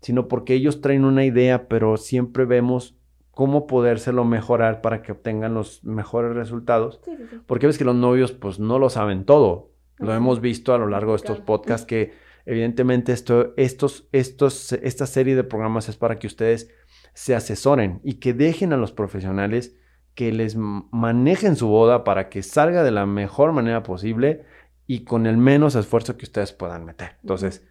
sino 0.01 0.27
porque 0.27 0.53
ellos 0.53 0.79
traen 0.79 1.03
una 1.03 1.25
idea, 1.25 1.67
pero 1.67 1.97
siempre 1.97 2.45
vemos 2.45 2.95
cómo 3.31 3.67
podérselo 3.67 4.23
mejorar 4.23 4.81
para 4.81 5.01
que 5.01 5.11
obtengan 5.11 5.53
los 5.53 5.83
mejores 5.83 6.33
resultados. 6.35 7.01
Porque 7.45 7.67
ves 7.67 7.77
que 7.77 7.83
los 7.83 7.95
novios 7.95 8.31
pues 8.31 8.59
no 8.59 8.79
lo 8.79 8.89
saben 8.89 9.25
todo. 9.25 9.71
Lo 9.97 10.13
hemos 10.13 10.39
visto 10.39 10.73
a 10.73 10.77
lo 10.77 10.87
largo 10.87 11.11
de 11.11 11.17
estos 11.17 11.39
podcasts 11.39 11.85
que 11.85 12.13
evidentemente 12.45 13.11
esto, 13.11 13.53
estos, 13.57 14.07
estos, 14.11 14.73
esta 14.73 15.05
serie 15.05 15.35
de 15.35 15.43
programas 15.43 15.89
es 15.89 15.97
para 15.97 16.19
que 16.19 16.27
ustedes 16.27 16.69
se 17.13 17.35
asesoren 17.35 18.01
y 18.03 18.15
que 18.15 18.33
dejen 18.33 18.73
a 18.73 18.77
los 18.77 18.91
profesionales 18.91 19.75
que 20.15 20.31
les 20.31 20.55
manejen 20.55 21.55
su 21.55 21.67
boda 21.67 22.03
para 22.03 22.29
que 22.29 22.43
salga 22.43 22.83
de 22.83 22.91
la 22.91 23.05
mejor 23.05 23.51
manera 23.51 23.83
posible 23.83 24.45
y 24.85 25.03
con 25.03 25.25
el 25.25 25.37
menos 25.37 25.75
esfuerzo 25.75 26.17
que 26.17 26.25
ustedes 26.25 26.53
puedan 26.53 26.85
meter. 26.85 27.17
Entonces, 27.21 27.65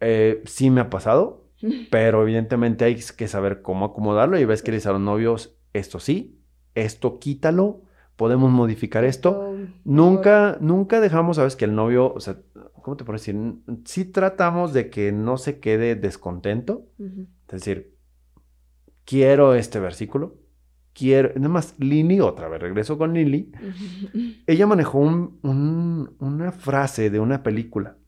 eh, 0.00 0.42
sí 0.44 0.70
me 0.70 0.80
ha 0.80 0.90
pasado, 0.90 1.46
pero 1.90 2.22
evidentemente 2.22 2.84
hay 2.84 2.96
que 2.96 3.28
saber 3.28 3.62
cómo 3.62 3.86
acomodarlo 3.86 4.38
y 4.38 4.44
ves 4.44 4.62
que 4.62 4.72
le 4.72 4.78
a 4.84 4.92
los 4.92 5.00
novios, 5.00 5.56
esto 5.72 6.00
sí, 6.00 6.42
esto 6.74 7.18
quítalo, 7.18 7.82
podemos 8.16 8.50
modificar 8.50 9.04
esto. 9.04 9.54
Nunca, 9.84 10.58
nunca 10.60 11.00
dejamos, 11.00 11.36
sabes, 11.36 11.56
que 11.56 11.64
el 11.64 11.74
novio, 11.74 12.12
o 12.12 12.20
sea, 12.20 12.36
¿cómo 12.88 12.96
te 12.96 13.04
puedo 13.04 13.18
decir? 13.18 13.36
Sí 13.84 14.06
tratamos 14.06 14.72
de 14.72 14.88
que 14.88 15.12
no 15.12 15.36
se 15.36 15.60
quede 15.60 15.94
descontento, 15.94 16.86
es 16.98 17.52
decir, 17.52 17.94
quiero 19.04 19.52
este 19.54 19.78
versículo, 19.78 20.36
quiero, 20.94 21.32
nada 21.36 21.50
más 21.50 21.74
Lili, 21.78 22.18
otra 22.20 22.48
vez 22.48 22.62
regreso 22.62 22.96
con 22.96 23.12
Lili, 23.12 23.52
ella 24.46 24.66
manejó 24.66 25.00
un- 25.00 25.38
un- 25.42 26.16
una 26.18 26.50
frase 26.50 27.10
de 27.10 27.20
una 27.20 27.42
película 27.42 27.98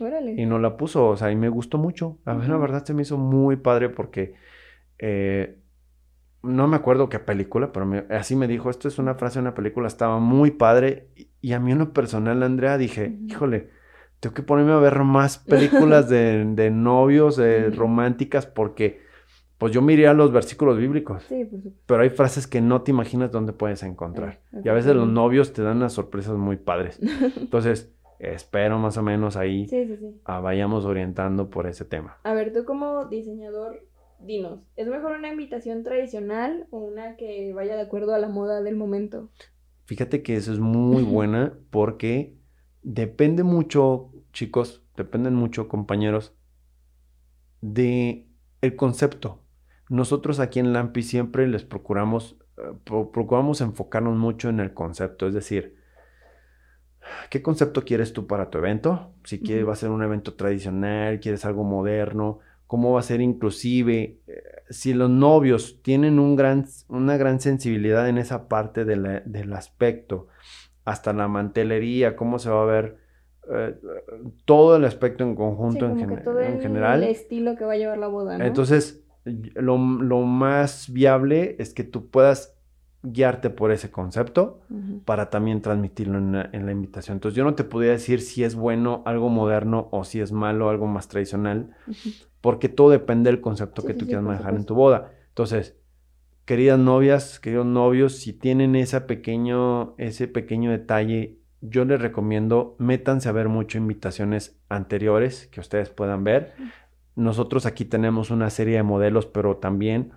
Órale. 0.00 0.34
y 0.36 0.44
nos 0.44 0.60
la 0.60 0.76
puso, 0.76 1.06
o 1.10 1.16
sea, 1.16 1.30
y 1.30 1.36
me 1.36 1.48
gustó 1.48 1.78
mucho. 1.78 2.18
A 2.24 2.34
ver, 2.34 2.48
la 2.48 2.56
verdad 2.56 2.84
se 2.84 2.94
me 2.94 3.02
hizo 3.02 3.18
muy 3.18 3.54
padre 3.54 3.90
porque 3.90 4.34
eh, 4.98 5.60
no 6.42 6.66
me 6.66 6.74
acuerdo 6.76 7.08
qué 7.08 7.20
película, 7.20 7.70
pero 7.72 7.86
me- 7.86 8.06
así 8.10 8.34
me 8.34 8.48
dijo, 8.48 8.70
esto 8.70 8.88
es 8.88 8.98
una 8.98 9.14
frase 9.14 9.38
de 9.38 9.42
una 9.42 9.54
película, 9.54 9.86
estaba 9.86 10.18
muy 10.18 10.50
padre. 10.50 11.10
Y, 11.14 11.28
y 11.40 11.52
a 11.52 11.60
mí 11.60 11.70
en 11.70 11.78
lo 11.78 11.92
personal, 11.92 12.42
Andrea, 12.42 12.76
dije, 12.76 13.18
híjole, 13.28 13.70
tengo 14.26 14.34
que 14.34 14.42
ponerme 14.42 14.72
a 14.72 14.78
ver 14.78 14.98
más 15.04 15.38
películas 15.38 16.08
de, 16.08 16.44
de 16.54 16.70
novios, 16.70 17.36
de 17.36 17.70
románticas, 17.70 18.44
porque 18.44 19.00
pues 19.56 19.72
yo 19.72 19.80
miré 19.82 20.08
a 20.08 20.14
los 20.14 20.32
versículos 20.32 20.76
bíblicos. 20.78 21.22
Sí, 21.28 21.44
por 21.44 21.58
supuesto. 21.58 21.80
Pero 21.86 22.02
hay 22.02 22.10
frases 22.10 22.46
que 22.46 22.60
no 22.60 22.82
te 22.82 22.90
imaginas 22.90 23.30
dónde 23.30 23.52
puedes 23.52 23.82
encontrar. 23.84 24.40
Y 24.64 24.68
a 24.68 24.72
veces 24.72 24.96
los 24.96 25.08
novios 25.08 25.52
te 25.52 25.62
dan 25.62 25.76
unas 25.78 25.92
sorpresas 25.92 26.36
muy 26.36 26.56
padres. 26.56 27.00
Entonces, 27.36 27.94
espero 28.18 28.78
más 28.78 28.96
o 28.96 29.02
menos 29.02 29.36
ahí 29.36 29.68
Sí, 29.68 29.86
sí, 29.86 29.96
sí. 29.96 30.20
ah, 30.24 30.40
vayamos 30.40 30.84
orientando 30.84 31.48
por 31.48 31.66
ese 31.68 31.84
tema. 31.84 32.18
A 32.24 32.34
ver, 32.34 32.52
tú 32.52 32.64
como 32.64 33.04
diseñador, 33.06 33.80
dinos, 34.18 34.58
¿es 34.74 34.88
mejor 34.88 35.12
una 35.12 35.28
invitación 35.28 35.84
tradicional 35.84 36.66
o 36.70 36.78
una 36.78 37.16
que 37.16 37.52
vaya 37.54 37.76
de 37.76 37.82
acuerdo 37.82 38.12
a 38.14 38.18
la 38.18 38.28
moda 38.28 38.60
del 38.60 38.76
momento? 38.76 39.30
Fíjate 39.84 40.22
que 40.22 40.34
eso 40.34 40.52
es 40.52 40.58
muy 40.58 41.02
buena 41.04 41.54
porque 41.70 42.34
depende 42.82 43.42
mucho, 43.42 44.10
chicos, 44.36 44.84
dependen 44.96 45.34
mucho, 45.34 45.66
compañeros, 45.66 46.34
de 47.62 48.28
el 48.60 48.76
concepto. 48.76 49.42
Nosotros 49.88 50.40
aquí 50.40 50.58
en 50.58 50.74
Lampi 50.74 51.02
siempre 51.02 51.48
les 51.48 51.64
procuramos, 51.64 52.36
eh, 52.58 52.62
pro- 52.84 53.10
procuramos 53.10 53.62
enfocarnos 53.62 54.14
mucho 54.16 54.50
en 54.50 54.60
el 54.60 54.74
concepto, 54.74 55.26
es 55.26 55.32
decir, 55.32 55.76
¿qué 57.30 57.40
concepto 57.40 57.82
quieres 57.82 58.12
tú 58.12 58.26
para 58.26 58.50
tu 58.50 58.58
evento? 58.58 59.14
Si 59.24 59.40
quieres, 59.40 59.66
va 59.66 59.72
a 59.72 59.76
ser 59.76 59.88
un 59.90 60.02
evento 60.02 60.34
tradicional, 60.34 61.18
quieres 61.18 61.46
algo 61.46 61.64
moderno, 61.64 62.40
cómo 62.66 62.92
va 62.92 63.00
a 63.00 63.02
ser 63.02 63.20
inclusive, 63.22 64.20
Eh, 64.26 64.42
si 64.68 64.92
los 64.92 65.08
novios 65.08 65.80
tienen 65.82 66.18
un 66.18 66.34
gran, 66.36 66.66
una 66.88 67.16
gran 67.16 67.40
sensibilidad 67.40 68.08
en 68.08 68.18
esa 68.18 68.48
parte 68.48 68.84
de 68.84 68.96
la- 68.96 69.20
del 69.24 69.52
aspecto, 69.54 70.26
hasta 70.84 71.12
la 71.12 71.28
mantelería, 71.28 72.16
cómo 72.16 72.38
se 72.38 72.50
va 72.50 72.62
a 72.62 72.66
ver 72.66 73.05
eh, 73.50 73.74
todo 74.44 74.76
el 74.76 74.84
aspecto 74.84 75.24
en 75.24 75.30
Sí, 75.30 75.36
conjunto 75.36 75.86
en, 75.86 75.96
como 75.96 76.06
que 76.08 76.16
gen- 76.16 76.24
todo 76.24 76.40
en 76.40 76.52
el 76.54 76.60
general. 76.60 77.02
estilo 77.04 77.56
que 77.56 77.64
va 77.64 77.72
a 77.74 77.76
llevar 77.76 77.98
la 77.98 78.08
boda, 78.08 78.38
¿no? 78.38 78.44
Entonces, 78.44 79.02
lo, 79.24 79.76
lo 79.78 80.20
más 80.22 80.92
viable 80.92 81.56
es 81.58 81.74
que 81.74 81.84
tú 81.84 82.08
puedas 82.10 82.56
guiarte 83.02 83.50
por 83.50 83.70
ese 83.72 83.90
concepto 83.90 84.60
para 85.04 85.30
también 85.30 85.62
transmitirlo 85.62 86.18
en 86.18 86.32
la, 86.32 86.50
en 86.52 86.66
la 86.66 86.72
invitación. 86.72 87.16
Entonces, 87.16 87.36
yo 87.36 87.44
no 87.44 87.54
te 87.54 87.64
podría 87.64 87.92
decir 87.92 88.20
si 88.20 88.42
es 88.44 88.54
bueno 88.56 89.02
algo 89.06 89.28
moderno 89.28 89.88
o 89.92 90.04
si 90.04 90.20
es 90.20 90.32
malo 90.32 90.68
algo 90.68 90.86
más 90.86 91.08
tradicional, 91.08 91.70
porque 92.40 92.68
todo 92.68 92.90
depende 92.90 93.30
del 93.30 93.40
concepto 93.40 93.82
Sí, 93.82 93.86
que 93.86 93.94
sí, 93.94 93.98
tú 93.98 94.06
quieras 94.08 94.24
manejar 94.24 94.56
en 94.56 94.64
tu 94.66 94.74
boda. 94.74 95.12
Entonces, 95.28 95.76
queridas 96.44 96.78
novias, 96.78 97.40
queridos 97.40 97.66
novios, 97.66 98.16
si 98.18 98.32
tienen 98.32 98.76
esa 98.76 99.06
pequeño, 99.06 99.94
ese 99.98 100.28
pequeño 100.28 100.70
detalle, 100.70 101.38
yo 101.60 101.84
les 101.84 102.00
recomiendo, 102.00 102.76
métanse 102.78 103.28
a 103.28 103.32
ver 103.32 103.48
mucho 103.48 103.78
invitaciones 103.78 104.58
anteriores 104.68 105.46
que 105.48 105.60
ustedes 105.60 105.90
puedan 105.90 106.24
ver. 106.24 106.52
Nosotros 107.14 107.66
aquí 107.66 107.84
tenemos 107.84 108.30
una 108.30 108.50
serie 108.50 108.76
de 108.76 108.82
modelos, 108.82 109.26
pero 109.26 109.56
también 109.56 110.12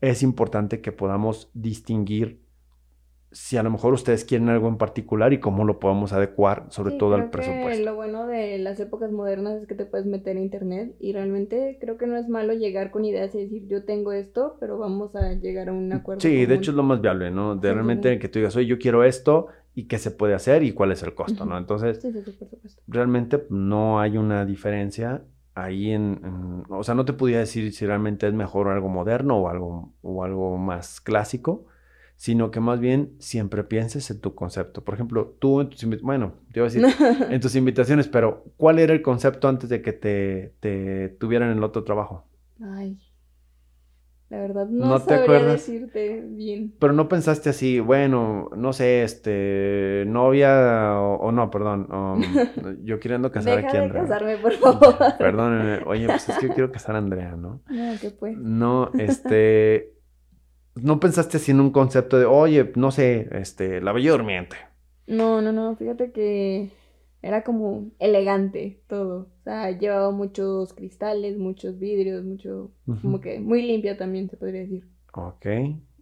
es 0.00 0.22
importante 0.22 0.80
que 0.80 0.92
podamos 0.92 1.50
distinguir 1.54 2.42
si 3.30 3.56
a 3.56 3.62
lo 3.62 3.70
mejor 3.70 3.94
ustedes 3.94 4.26
quieren 4.26 4.50
algo 4.50 4.68
en 4.68 4.76
particular 4.76 5.32
y 5.32 5.40
cómo 5.40 5.64
lo 5.64 5.80
podemos 5.80 6.12
adecuar, 6.12 6.66
sobre 6.68 6.92
Sí, 6.92 6.98
todo 6.98 7.14
al 7.14 7.30
creo 7.30 7.30
que 7.30 7.38
presupuesto. 7.48 7.84
lo 7.86 7.94
bueno 7.94 8.26
de 8.26 8.58
las 8.58 8.78
épocas 8.78 9.10
modernas 9.10 9.62
es 9.62 9.66
que 9.66 9.74
te 9.74 9.86
puedes 9.86 10.06
meter 10.06 10.36
a 10.36 10.40
internet 10.40 10.94
y 11.00 11.14
realmente 11.14 11.78
creo 11.80 11.96
que 11.96 12.06
no 12.06 12.18
es 12.18 12.28
malo 12.28 12.52
llegar 12.52 12.90
con 12.90 13.06
ideas 13.06 13.34
y 13.34 13.38
decir 13.38 13.66
yo 13.68 13.86
tengo 13.86 14.12
esto, 14.12 14.58
pero 14.60 14.76
vamos 14.76 15.16
a 15.16 15.32
llegar 15.32 15.70
a 15.70 15.72
un 15.72 15.90
acuerdo 15.94 16.20
Sí, 16.20 16.44
de 16.44 16.44
común. 16.44 16.58
hecho 16.58 16.72
es 16.72 16.76
lo 16.76 16.82
más 16.82 17.00
viable, 17.00 17.30
¿no? 17.30 17.56
De 17.56 17.70
sí, 17.70 17.74
realmente 17.74 18.12
sí. 18.12 18.18
que 18.18 18.28
tú 18.28 18.38
digas, 18.38 18.54
oye, 18.56 18.66
yo 18.66 18.78
quiero 18.78 19.02
esto 19.02 19.46
y 19.74 19.84
qué 19.88 19.98
se 19.98 20.10
puede 20.10 20.34
hacer 20.34 20.62
y 20.62 20.72
cuál 20.72 20.92
es 20.92 21.02
el 21.02 21.14
costo, 21.14 21.44
¿no? 21.46 21.56
Entonces, 21.58 22.00
Sí, 22.02 22.12
sí, 22.12 22.22
sí, 22.24 22.32
por 22.32 22.48
supuesto. 22.48 22.82
realmente 22.86 23.46
no 23.50 24.00
hay 24.00 24.16
una 24.18 24.44
diferencia 24.44 25.24
ahí 25.54 25.90
en, 25.92 26.20
en- 26.24 26.62
o 26.68 26.82
sea, 26.84 26.94
no 26.94 27.04
te 27.04 27.12
podía 27.12 27.38
decir 27.38 27.72
si 27.72 27.86
realmente 27.86 28.26
es 28.26 28.34
mejor 28.34 28.68
algo 28.68 28.88
moderno 28.88 29.36
o 29.38 29.48
algo, 29.48 29.92
o 30.02 30.24
algo 30.24 30.56
más 30.58 31.00
clásico. 31.00 31.66
sino 32.16 32.50
que 32.52 32.60
más 32.60 32.78
bien 32.78 33.16
siempre 33.18 33.64
pienses 33.64 34.08
en 34.12 34.20
tu 34.20 34.34
concepto. 34.36 34.84
Por 34.84 34.94
ejemplo, 34.94 35.34
tú 35.40 35.60
en 35.60 35.70
tus, 35.70 35.84
bueno, 36.02 36.34
te 36.52 36.60
iba 36.60 36.66
a 36.68 36.70
decir, 36.70 36.84
en 37.32 37.40
tus 37.40 37.56
invitaciones, 37.56 38.06
pero 38.08 38.44
¿cuál 38.56 38.78
era 38.78 38.92
el 38.92 39.02
concepto 39.02 39.48
antes 39.48 39.68
de 39.68 39.82
que 39.82 39.92
te, 39.92 40.54
te 40.60 41.08
tuvieran 41.18 41.50
el 41.50 41.64
otro 41.64 41.82
trabajo? 41.82 42.24
Ay, 42.60 42.98
la 44.32 44.38
verdad 44.38 44.66
no, 44.66 44.86
¿No 44.86 45.02
te 45.02 45.12
acuerdas? 45.12 45.52
decirte 45.52 46.22
bien. 46.26 46.72
Pero 46.78 46.94
no 46.94 47.06
pensaste 47.06 47.50
así, 47.50 47.80
bueno, 47.80 48.48
no 48.56 48.72
sé, 48.72 49.02
este, 49.02 50.04
novia 50.06 50.98
o, 50.98 51.30
no, 51.32 51.50
perdón, 51.50 51.86
um, 51.92 52.22
yo 52.82 52.98
queriendo 52.98 53.30
casar 53.30 53.56
Deja 53.56 53.68
aquí 53.68 53.76
de 53.76 53.90
casarme, 53.92 54.38
por 54.38 54.54
favor. 54.54 54.96
Perdónenme, 55.18 55.82
oye, 55.84 56.06
pues 56.06 56.30
es 56.30 56.38
que 56.38 56.48
yo 56.48 56.54
quiero 56.54 56.72
casar 56.72 56.94
a 56.94 56.98
Andrea, 56.98 57.36
¿no? 57.36 57.60
No, 57.68 57.92
¿qué 58.00 58.08
pues? 58.08 58.38
No, 58.38 58.90
este, 58.98 59.92
no 60.76 60.98
pensaste 60.98 61.36
así 61.36 61.50
en 61.50 61.60
un 61.60 61.70
concepto 61.70 62.18
de, 62.18 62.24
oye, 62.24 62.72
no 62.74 62.90
sé, 62.90 63.28
este, 63.32 63.82
la 63.82 63.92
bella 63.92 64.12
durmiente. 64.12 64.56
No, 65.06 65.42
no, 65.42 65.52
no, 65.52 65.76
fíjate 65.76 66.10
que 66.10 66.70
era 67.22 67.44
como 67.44 67.92
elegante 68.00 68.82
todo. 68.88 69.28
O 69.40 69.42
sea, 69.44 69.70
llevaba 69.70 70.10
muchos 70.10 70.72
cristales, 70.74 71.38
muchos 71.38 71.78
vidrios, 71.78 72.24
mucho, 72.24 72.72
como 73.00 73.20
que 73.20 73.38
muy 73.38 73.62
limpia 73.62 73.96
también 73.96 74.28
se 74.28 74.36
podría 74.36 74.62
decir. 74.62 74.88
Ok. 75.14 75.46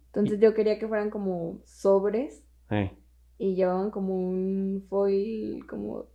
Entonces 0.07 0.39
yo 0.39 0.53
quería 0.53 0.79
que 0.79 0.87
fueran 0.87 1.09
como 1.11 1.61
sobres. 1.63 2.43
Y 3.37 3.55
llevaban 3.55 3.91
como 3.91 4.15
un 4.15 4.85
foil 4.89 5.65
como 5.67 6.05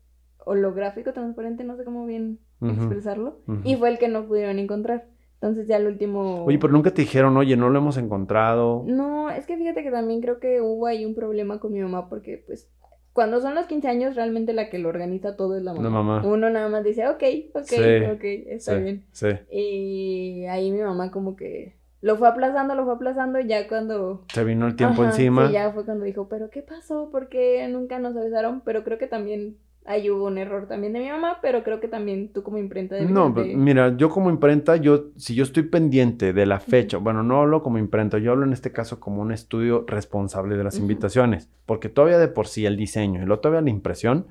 holográfico, 0.45 1.13
transparente, 1.13 1.65
no 1.65 1.77
sé 1.77 1.85
cómo 1.85 2.07
bien 2.07 2.41
expresarlo. 2.61 3.41
Y 3.65 3.77
fue 3.77 3.91
el 3.91 3.99
que 3.99 4.09
no 4.09 4.27
pudieron 4.27 4.59
encontrar. 4.59 5.09
Entonces 5.35 5.69
ya 5.69 5.77
el 5.77 5.87
último... 5.87 6.45
Oye, 6.45 6.59
pero 6.59 6.73
nunca 6.73 6.93
te 6.93 7.03
dijeron, 7.03 7.37
oye, 7.37 7.57
no 7.57 7.69
lo 7.69 7.79
hemos 7.79 7.99
encontrado. 7.99 8.85
No, 8.87 9.29
es 9.29 9.47
que 9.47 9.57
fíjate 9.57 9.83
que 9.83 9.91
también 9.91 10.23
creo 10.23 10.41
que 10.41 10.63
hubo 10.63 10.87
ahí 10.87 11.05
un 11.05 11.15
problema 11.15 11.61
con 11.61 11.73
mi 11.73 11.81
mamá 11.81 12.09
porque 12.09 12.43
pues 12.47 12.71
cuando 13.17 13.41
son 13.41 13.55
los 13.55 13.65
15 13.65 13.89
años, 13.89 14.15
realmente 14.15 14.53
la 14.53 14.69
que 14.69 14.79
lo 14.79 14.91
organiza 14.91 15.37
todo 15.37 15.57
es 15.57 15.63
la 15.63 15.73
mamá. 15.73 16.23
Uno 16.23 16.51
nada 16.51 16.69
más 16.69 16.85
dice, 16.85 17.09
ok, 17.09 17.23
ok, 17.55 17.73
ok, 18.13 18.25
está 18.49 18.75
bien. 18.75 19.05
Sí. 19.11 19.29
Y 19.51 20.45
ahí 20.45 20.71
mi 20.71 20.83
mamá 20.83 21.11
como 21.11 21.35
que 21.35 21.77
lo 22.03 22.19
fue 22.19 22.29
aplazando, 22.29 22.75
lo 22.75 22.85
fue 22.85 22.93
aplazando, 22.93 23.41
y 23.41 23.47
ya 23.47 23.69
cuando... 23.69 24.27
Se 24.31 24.45
vino 24.45 24.67
el 24.67 24.77
tiempo 24.77 25.03
encima. 25.03 25.47
Sí, 25.47 25.55
ya 25.55 25.73
fue 25.73 25.87
cuando 25.87 26.05
dijo, 26.05 26.29
pero 26.29 26.51
¿qué 26.51 26.61
pasó? 26.61 27.09
¿Por 27.11 27.31
qué 27.31 27.67
nunca 27.69 27.99
nos 27.99 28.15
avisaron? 28.19 28.61
Pero 28.61 28.85
creo 28.85 28.99
que 28.99 29.07
también 29.07 29.57
ahí 29.87 30.11
hubo 30.11 30.27
un 30.27 30.39
error 30.39 30.67
también 30.67 30.93
de 30.93 31.01
mi 31.01 31.09
mamá, 31.09 31.39
pero 31.41 31.63
creo 31.63 31.81
que 31.81 31.89
también 31.89 32.33
tú 32.33 32.43
como 32.43 32.59
imprenta 32.59 32.97
de 32.97 33.07
No, 33.07 33.33
pues, 33.33 33.55
mira, 33.57 33.97
yo 33.97 34.11
como 34.11 34.31
imprenta, 34.31 34.77
yo, 34.77 35.07
si 35.17 35.35
yo 35.35 35.45
estoy 35.45 35.65
pendiente 35.65 36.33
de 36.33 36.47
la 36.47 36.61
fecha, 36.61 36.99
bueno, 36.99 37.23
no 37.23 37.41
hablo 37.41 37.63
como 37.63 37.79
imprenta, 37.79 38.19
yo 38.19 38.33
hablo 38.33 38.45
en 38.45 38.53
este 38.53 38.73
caso 38.73 39.01
como 39.01 39.23
un 39.23 39.33
estudio 39.33 39.85
responsable 39.87 40.57
de 40.57 40.65
las 40.65 40.79
invitaciones, 40.79 41.49
porque 41.67 41.89
todavía 41.89 42.19
de 42.19 42.29
por 42.29 42.49
sí 42.49 42.67
el 42.67 42.77
diseño 42.77 43.23
y 43.23 43.27
luego 43.27 43.41
todavía 43.41 43.63
la 43.63 43.71
impresión, 43.71 44.27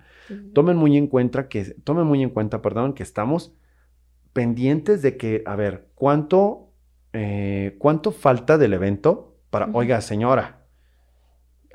tomen 0.53 0.77
muy 0.77 0.97
en 0.97 1.07
cuenta 1.07 1.47
que, 1.47 1.63
tomen 1.83 2.05
muy 2.05 2.21
en 2.21 2.29
cuenta, 2.29 2.61
perdón, 2.61 2.93
que 2.93 3.03
estamos 3.03 3.53
pendientes 4.33 5.01
de 5.01 5.17
que, 5.17 5.43
a 5.45 5.55
ver, 5.55 5.87
¿cuánto, 5.95 6.69
eh, 7.13 7.75
cuánto 7.79 8.11
falta 8.11 8.57
del 8.57 8.73
evento 8.73 9.37
para, 9.49 9.69
oiga, 9.71 10.01
señora, 10.01 10.64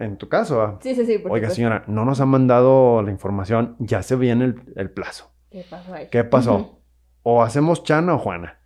en 0.00 0.16
tu 0.16 0.28
caso. 0.28 0.78
Sí, 0.82 0.94
sí, 0.94 1.04
sí. 1.04 1.22
Oiga, 1.28 1.50
señora, 1.50 1.84
no 1.86 2.04
nos 2.04 2.20
han 2.20 2.28
mandado 2.28 3.02
la 3.02 3.10
información, 3.10 3.76
ya 3.78 4.02
se 4.02 4.16
viene 4.16 4.54
el, 4.74 4.90
plazo. 4.90 5.32
¿Qué 5.50 5.64
pasó 5.68 5.94
ahí? 5.94 6.08
¿Qué 6.10 6.24
pasó? 6.24 6.80
O 7.22 7.42
hacemos 7.42 7.84
Chana 7.84 8.14
o 8.14 8.18
Juana. 8.18 8.58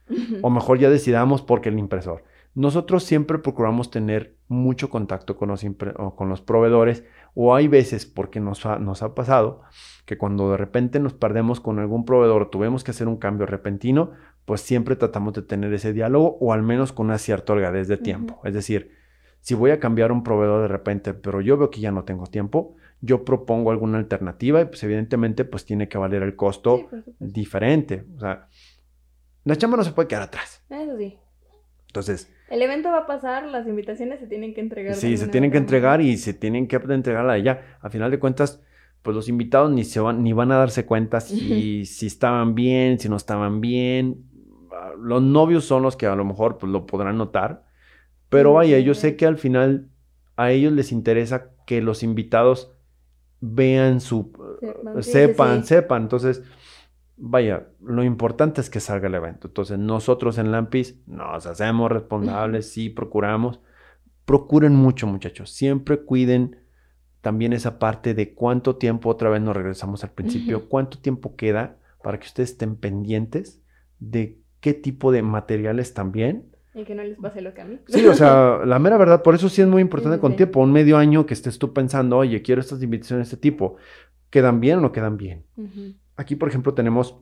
O 0.43 0.51
mejor 0.51 0.79
ya 0.79 0.91
decidamos 0.91 1.43
porque 1.43 1.71
el 1.71 1.79
impresor. 1.79 2.25
Nosotros 2.55 3.03
siempre 3.03 3.39
procuramos 3.39 3.91
tener 3.91 4.37
mucho 4.47 4.91
contacto 4.91 5.37
con 5.37 5.49
los, 5.49 5.65
con 6.15 6.29
los 6.29 6.41
proveedores 6.41 7.05
o 7.35 7.55
hay 7.55 7.67
veces, 7.67 8.07
porque 8.07 8.39
nos 8.39 8.65
ha, 8.65 8.79
nos 8.79 9.03
ha 9.03 9.15
pasado, 9.15 9.63
que 10.07 10.17
cuando 10.17 10.53
de 10.53 10.57
repente 10.57 11.01
nos 11.01 11.15
perdemos 11.15 11.59
con 11.61 11.81
algún 11.81 12.05
proveedor 12.05 12.43
o 12.43 12.49
tuvimos 12.49 12.85
que 12.85 12.93
hacer 12.93 13.09
un 13.09 13.17
cambio 13.17 13.47
repentino, 13.47 14.13
pues 14.45 14.61
siempre 14.61 14.95
tratamos 14.95 15.33
de 15.33 15.43
tener 15.43 15.73
ese 15.73 15.93
diálogo 15.93 16.37
o 16.41 16.53
al 16.53 16.63
menos 16.63 16.93
con 16.93 17.07
una 17.07 17.19
cierta 17.19 17.55
holgadez 17.55 17.89
de 17.89 17.97
tiempo. 17.97 18.41
Es 18.45 18.55
decir, 18.55 18.93
si 19.45 19.53
voy 19.53 19.73
a 19.73 19.79
cambiar 19.79 20.11
un 20.11 20.23
proveedor 20.23 20.63
de 20.63 20.69
repente, 20.69 21.13
pero 21.13 21.43
yo 21.43 21.59
veo 21.59 21.69
que 21.69 21.79
ya 21.79 21.91
no 21.91 22.05
tengo 22.05 22.27
tiempo, 22.27 22.77
yo 23.03 23.27
propongo 23.27 23.71
alguna 23.71 23.99
alternativa 23.99 24.63
y 24.63 24.65
pues 24.65 24.83
evidentemente 24.85 25.45
pues 25.45 25.67
tiene 25.67 25.87
que 25.87 25.99
valer 25.99 26.23
el 26.23 26.35
costo 26.35 26.89
diferente. 27.19 28.07
O 28.17 28.21
sea, 28.21 28.49
la 29.45 29.57
chamba 29.57 29.77
no 29.77 29.85
se 29.85 29.93
puede 29.93 30.09
quedar 30.09 30.23
atrás. 30.23 30.65
Eso 30.71 30.97
sí. 30.97 31.19
Entonces... 31.89 32.33
El 32.49 32.63
evento 32.63 32.89
va 32.89 33.01
a 33.01 33.07
pasar, 33.07 33.45
las 33.45 33.67
invitaciones 33.67 34.19
se 34.19 34.27
tienen 34.29 34.55
que 34.55 34.63
entregar. 34.63 34.95
Sí, 34.95 35.19
se 35.19 35.29
tienen 35.29 35.51
que 35.51 35.59
entregar 35.59 36.01
y 36.01 36.17
se 36.17 36.33
tienen 36.33 36.67
que 36.67 36.77
entregar 36.77 37.29
a 37.29 37.37
ella. 37.37 37.77
A 37.83 37.91
final 37.91 38.11
de 38.11 38.19
cuentas, 38.19 38.63
pues 39.03 39.15
los 39.15 39.29
invitados 39.29 39.71
ni, 39.71 39.85
se 39.85 40.01
van, 40.01 40.23
ni 40.23 40.33
van 40.33 40.53
a 40.53 40.57
darse 40.57 40.87
cuenta 40.87 41.21
si, 41.21 41.85
si 41.85 42.07
estaban 42.07 42.55
bien, 42.55 42.99
si 42.99 43.11
no 43.11 43.17
estaban 43.17 43.61
bien. 43.61 44.25
Ah, 44.73 44.93
los 44.99 45.21
novios 45.21 45.67
son 45.67 45.83
los 45.83 45.97
que 45.97 46.07
a 46.07 46.17
lo 46.17 46.25
mejor 46.25 46.57
pues, 46.57 46.73
lo 46.73 46.87
podrán 46.87 47.19
notar 47.19 47.74
pero 48.35 48.55
vaya, 48.55 48.81
yo 48.81 48.95
sé 48.95 49.15
que 49.15 49.27
al 49.27 49.39
final 49.39 49.91
a 50.35 50.51
ellos 50.51 50.73
les 50.73 50.91
interesa 50.91 51.53
que 51.69 51.81
los 51.81 52.03
invitados 52.03 52.73
vean 53.41 54.01
su... 54.01 54.33
sepan, 55.03 55.65
sepan. 55.65 56.03
Entonces, 56.03 56.43
vaya, 57.17 57.69
lo 57.81 58.03
importante 58.03 58.61
es 58.61 58.71
que 58.71 58.81
salga 58.81 59.07
el 59.07 59.15
evento. 59.15 59.47
Entonces, 59.47 59.79
nosotros 59.79 60.37
en 60.39 60.51
Lampis 60.51 61.01
nos 61.07 61.47
hacemos 61.47 61.93
responsables, 61.93 62.69
sí, 62.73 62.91
procuramos. 62.91 63.61
Procuren 64.25 64.75
mucho, 64.75 65.07
muchachos. 65.07 65.51
Siempre 65.51 66.05
cuiden 66.05 66.57
también 67.21 67.53
esa 67.53 67.79
parte 67.79 68.15
de 68.15 68.35
cuánto 68.35 68.75
tiempo, 68.75 69.11
otra 69.11 69.31
vez 69.31 69.43
nos 69.43 69.55
regresamos 69.55 70.03
al 70.03 70.11
principio, 70.11 70.69
cuánto 70.69 70.99
tiempo 70.99 71.37
queda 71.37 71.79
para 72.03 72.19
que 72.19 72.27
ustedes 72.27 72.51
estén 72.51 72.75
pendientes 72.75 73.63
de 74.01 74.41
qué 74.59 74.75
tipo 74.75 75.13
de 75.13 75.23
materiales 75.23 75.95
también 75.95 76.54
y 76.75 76.85
que 76.85 76.95
no 76.95 77.05
les 77.05 77.19
pase 77.19 77.41
lo 77.41 77.55
que 77.55 77.61
a 77.61 77.65
mí. 77.65 77.79
Sí, 77.87 78.05
o 78.07 78.15
sea, 78.15 78.61
la 78.65 78.79
mera 78.79 78.97
verdad, 78.97 79.23
por 79.23 79.35
eso 79.35 79.49
sí 79.49 79.63
es 79.63 79.69
muy 79.69 79.81
importante 79.81 80.19
con 80.19 80.37
tiempo, 80.37 80.61
un 80.61 80.73
medio 80.73 80.97
año 80.97 81.25
que 81.25 81.35
estés 81.35 81.59
tú 81.59 81.73
pensando, 81.73 82.19
oye, 82.19 82.43
quiero 82.43 82.61
estas 82.61 82.83
invitaciones 82.83 83.29
de 83.29 83.35
este 83.35 83.41
tipo, 83.41 83.77
¿quedan 84.31 84.61
bien 84.61 84.79
o 84.79 84.81
no 84.81 84.93
quedan 84.93 85.17
bien? 85.17 85.45
Aquí, 86.17 86.35
por 86.35 86.49
ejemplo, 86.49 86.75
tenemos 86.75 87.17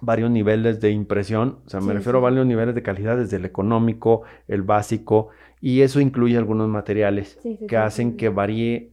varios 0.00 0.30
niveles 0.30 0.80
de 0.80 0.90
impresión, 0.90 1.58
o 1.66 1.68
sea, 1.68 1.80
me 1.80 1.92
refiero 1.92 2.18
a 2.18 2.22
varios 2.22 2.46
niveles 2.46 2.74
de 2.74 2.82
calidad, 2.82 3.16
desde 3.16 3.36
el 3.36 3.44
económico, 3.44 4.22
el 4.48 4.62
básico, 4.62 5.28
y 5.60 5.82
eso 5.82 6.00
incluye 6.00 6.36
algunos 6.36 6.68
materiales 6.68 7.38
que 7.68 7.76
hacen 7.76 8.16
que 8.16 8.30
varíe 8.30 8.92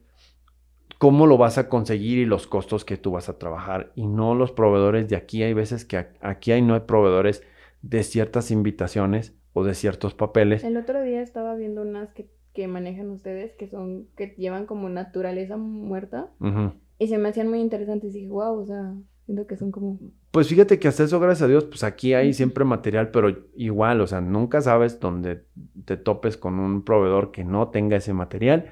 cómo 0.97 1.25
lo 1.27 1.37
vas 1.37 1.57
a 1.57 1.69
conseguir 1.69 2.17
y 2.17 2.25
los 2.25 2.45
costos 2.45 2.83
que 2.83 2.97
tú 2.97 3.11
vas 3.11 3.29
a 3.29 3.37
trabajar, 3.37 3.93
y 3.95 4.07
no 4.07 4.35
los 4.35 4.51
proveedores 4.51 5.07
de 5.07 5.15
aquí, 5.15 5.41
hay 5.41 5.53
veces 5.53 5.85
que 5.85 6.07
aquí 6.19 6.51
hay, 6.51 6.61
no 6.61 6.73
hay 6.73 6.81
proveedores 6.81 7.43
de 7.81 8.03
ciertas 8.03 8.51
invitaciones 8.51 9.38
o 9.53 9.63
de 9.63 9.73
ciertos 9.73 10.13
papeles. 10.13 10.63
El 10.63 10.77
otro 10.77 11.01
día 11.01 11.21
estaba 11.21 11.55
viendo 11.55 11.81
unas 11.81 12.13
que, 12.13 12.29
que 12.53 12.67
manejan 12.67 13.09
ustedes 13.09 13.53
que 13.55 13.67
son, 13.67 14.07
que 14.15 14.35
llevan 14.37 14.65
como 14.65 14.89
naturaleza 14.89 15.57
muerta 15.57 16.31
y 16.97 17.07
se 17.07 17.17
me 17.17 17.29
hacían 17.29 17.49
muy 17.49 17.59
interesantes. 17.59 18.15
Y 18.15 18.19
dije, 18.19 18.31
wow, 18.31 18.59
o 18.59 18.65
sea, 18.65 18.93
siento 19.25 19.47
que 19.47 19.55
son 19.55 19.71
como... 19.71 19.99
Pues 20.31 20.47
fíjate 20.47 20.77
que 20.77 20.87
hasta 20.87 21.03
eso, 21.03 21.19
gracias 21.19 21.43
a 21.43 21.47
Dios, 21.47 21.65
pues 21.65 21.83
aquí 21.83 22.13
hay 22.13 22.33
siempre 22.33 22.65
material, 22.65 23.09
pero 23.09 23.47
igual, 23.55 24.01
o 24.01 24.07
sea, 24.07 24.21
nunca 24.21 24.61
sabes 24.61 24.99
dónde 24.99 25.45
te 25.85 25.97
topes 25.97 26.37
con 26.37 26.59
un 26.59 26.83
proveedor 26.83 27.31
que 27.31 27.43
no 27.43 27.69
tenga 27.69 27.97
ese 27.97 28.13
material 28.13 28.71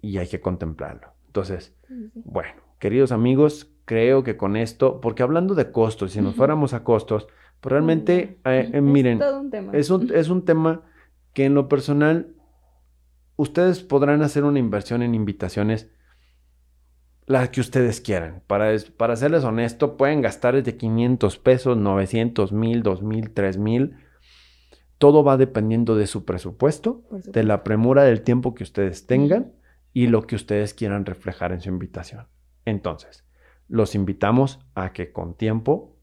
y 0.00 0.18
hay 0.18 0.28
que 0.28 0.40
contemplarlo. 0.40 1.08
Entonces, 1.26 1.76
bueno, 2.24 2.62
queridos 2.78 3.10
amigos, 3.10 3.72
creo 3.84 4.22
que 4.22 4.36
con 4.36 4.56
esto, 4.56 5.00
porque 5.00 5.22
hablando 5.22 5.54
de 5.54 5.70
costos, 5.72 6.12
si 6.12 6.20
nos 6.20 6.34
fuéramos 6.34 6.74
a 6.74 6.84
costos, 6.84 7.26
pues 7.60 7.70
realmente, 7.70 8.38
eh, 8.44 8.70
eh, 8.72 8.80
miren, 8.80 9.20
es 9.72 9.90
un, 9.90 10.12
es 10.14 10.28
un 10.28 10.44
tema 10.44 10.82
que 11.32 11.44
en 11.44 11.54
lo 11.54 11.68
personal 11.68 12.34
ustedes 13.36 13.82
podrán 13.82 14.22
hacer 14.22 14.44
una 14.44 14.58
inversión 14.58 15.02
en 15.02 15.14
invitaciones 15.14 15.90
la 17.26 17.50
que 17.50 17.60
ustedes 17.60 18.00
quieran. 18.00 18.42
Para, 18.46 18.74
para 18.96 19.16
serles 19.16 19.44
honesto, 19.44 19.96
pueden 19.96 20.22
gastar 20.22 20.54
desde 20.54 20.76
500 20.76 21.38
pesos, 21.38 21.76
900, 21.76 22.52
1000, 22.52 22.82
2000, 22.82 23.30
3000. 23.30 23.96
Todo 24.98 25.24
va 25.24 25.36
dependiendo 25.36 25.96
de 25.96 26.06
su 26.06 26.24
presupuesto, 26.24 27.02
de 27.10 27.42
la 27.42 27.64
premura 27.64 28.04
del 28.04 28.22
tiempo 28.22 28.54
que 28.54 28.62
ustedes 28.62 29.06
tengan 29.06 29.52
y 29.92 30.06
lo 30.06 30.26
que 30.26 30.36
ustedes 30.36 30.72
quieran 30.72 31.04
reflejar 31.04 31.52
en 31.52 31.60
su 31.60 31.68
invitación. 31.68 32.28
Entonces, 32.64 33.24
los 33.68 33.94
invitamos 33.94 34.60
a 34.74 34.92
que 34.92 35.12
con 35.12 35.34
tiempo 35.34 35.95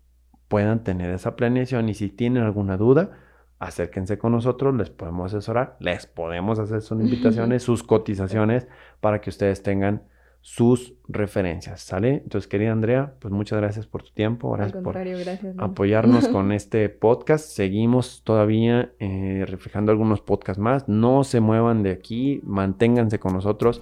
puedan 0.53 0.83
tener 0.83 1.09
esa 1.09 1.35
planeación 1.35 1.89
y 1.89 1.95
si 1.95 2.09
tienen 2.09 2.43
alguna 2.43 2.77
duda, 2.77 3.09
acérquense 3.57 4.19
con 4.19 4.33
nosotros, 4.33 4.75
les 4.75 4.91
podemos 4.91 5.33
asesorar, 5.33 5.77
les 5.79 6.05
podemos 6.05 6.59
hacer 6.59 6.83
sus 6.83 7.01
invitaciones, 7.01 7.63
sus 7.63 7.81
cotizaciones 7.81 8.67
para 9.01 9.19
que 9.19 9.31
ustedes 9.31 9.63
tengan 9.63 10.03
sus 10.41 10.93
referencias, 11.07 11.81
¿sale? 11.81 12.21
Entonces, 12.23 12.47
querida 12.47 12.71
Andrea, 12.71 13.15
pues 13.17 13.33
muchas 13.33 13.57
gracias 13.57 13.87
por 13.87 14.03
tu 14.03 14.11
tiempo, 14.11 14.51
gracias 14.51 14.77
Al 14.77 14.83
por 14.83 14.93
gracias. 14.93 15.55
Apoyarnos 15.57 16.27
con 16.31 16.51
este 16.51 16.87
podcast. 16.87 17.47
Seguimos 17.47 18.21
todavía 18.23 18.91
eh, 18.99 19.45
reflejando 19.47 19.91
algunos 19.91 20.21
podcasts 20.21 20.61
más. 20.61 20.87
No 20.87 21.23
se 21.23 21.39
muevan 21.39 21.81
de 21.81 21.93
aquí, 21.93 22.41
manténganse 22.43 23.17
con 23.17 23.33
nosotros 23.33 23.81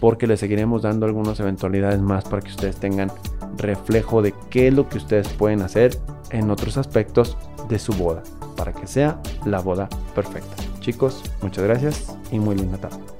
porque 0.00 0.26
les 0.26 0.40
seguiremos 0.40 0.82
dando 0.82 1.06
algunas 1.06 1.40
eventualidades 1.40 2.00
más 2.00 2.24
para 2.24 2.42
que 2.42 2.50
ustedes 2.50 2.76
tengan 2.76 3.10
reflejo 3.56 4.22
de 4.22 4.34
qué 4.50 4.68
es 4.68 4.74
lo 4.74 4.88
que 4.88 4.98
ustedes 4.98 5.28
pueden 5.28 5.62
hacer 5.62 5.98
en 6.30 6.50
otros 6.50 6.76
aspectos 6.76 7.36
de 7.68 7.78
su 7.78 7.92
boda 7.92 8.22
para 8.56 8.72
que 8.72 8.86
sea 8.86 9.20
la 9.44 9.60
boda 9.60 9.88
perfecta. 10.14 10.54
Chicos, 10.80 11.22
muchas 11.42 11.64
gracias 11.64 12.16
y 12.30 12.38
muy 12.38 12.56
linda 12.56 12.78
tarde. 12.78 13.15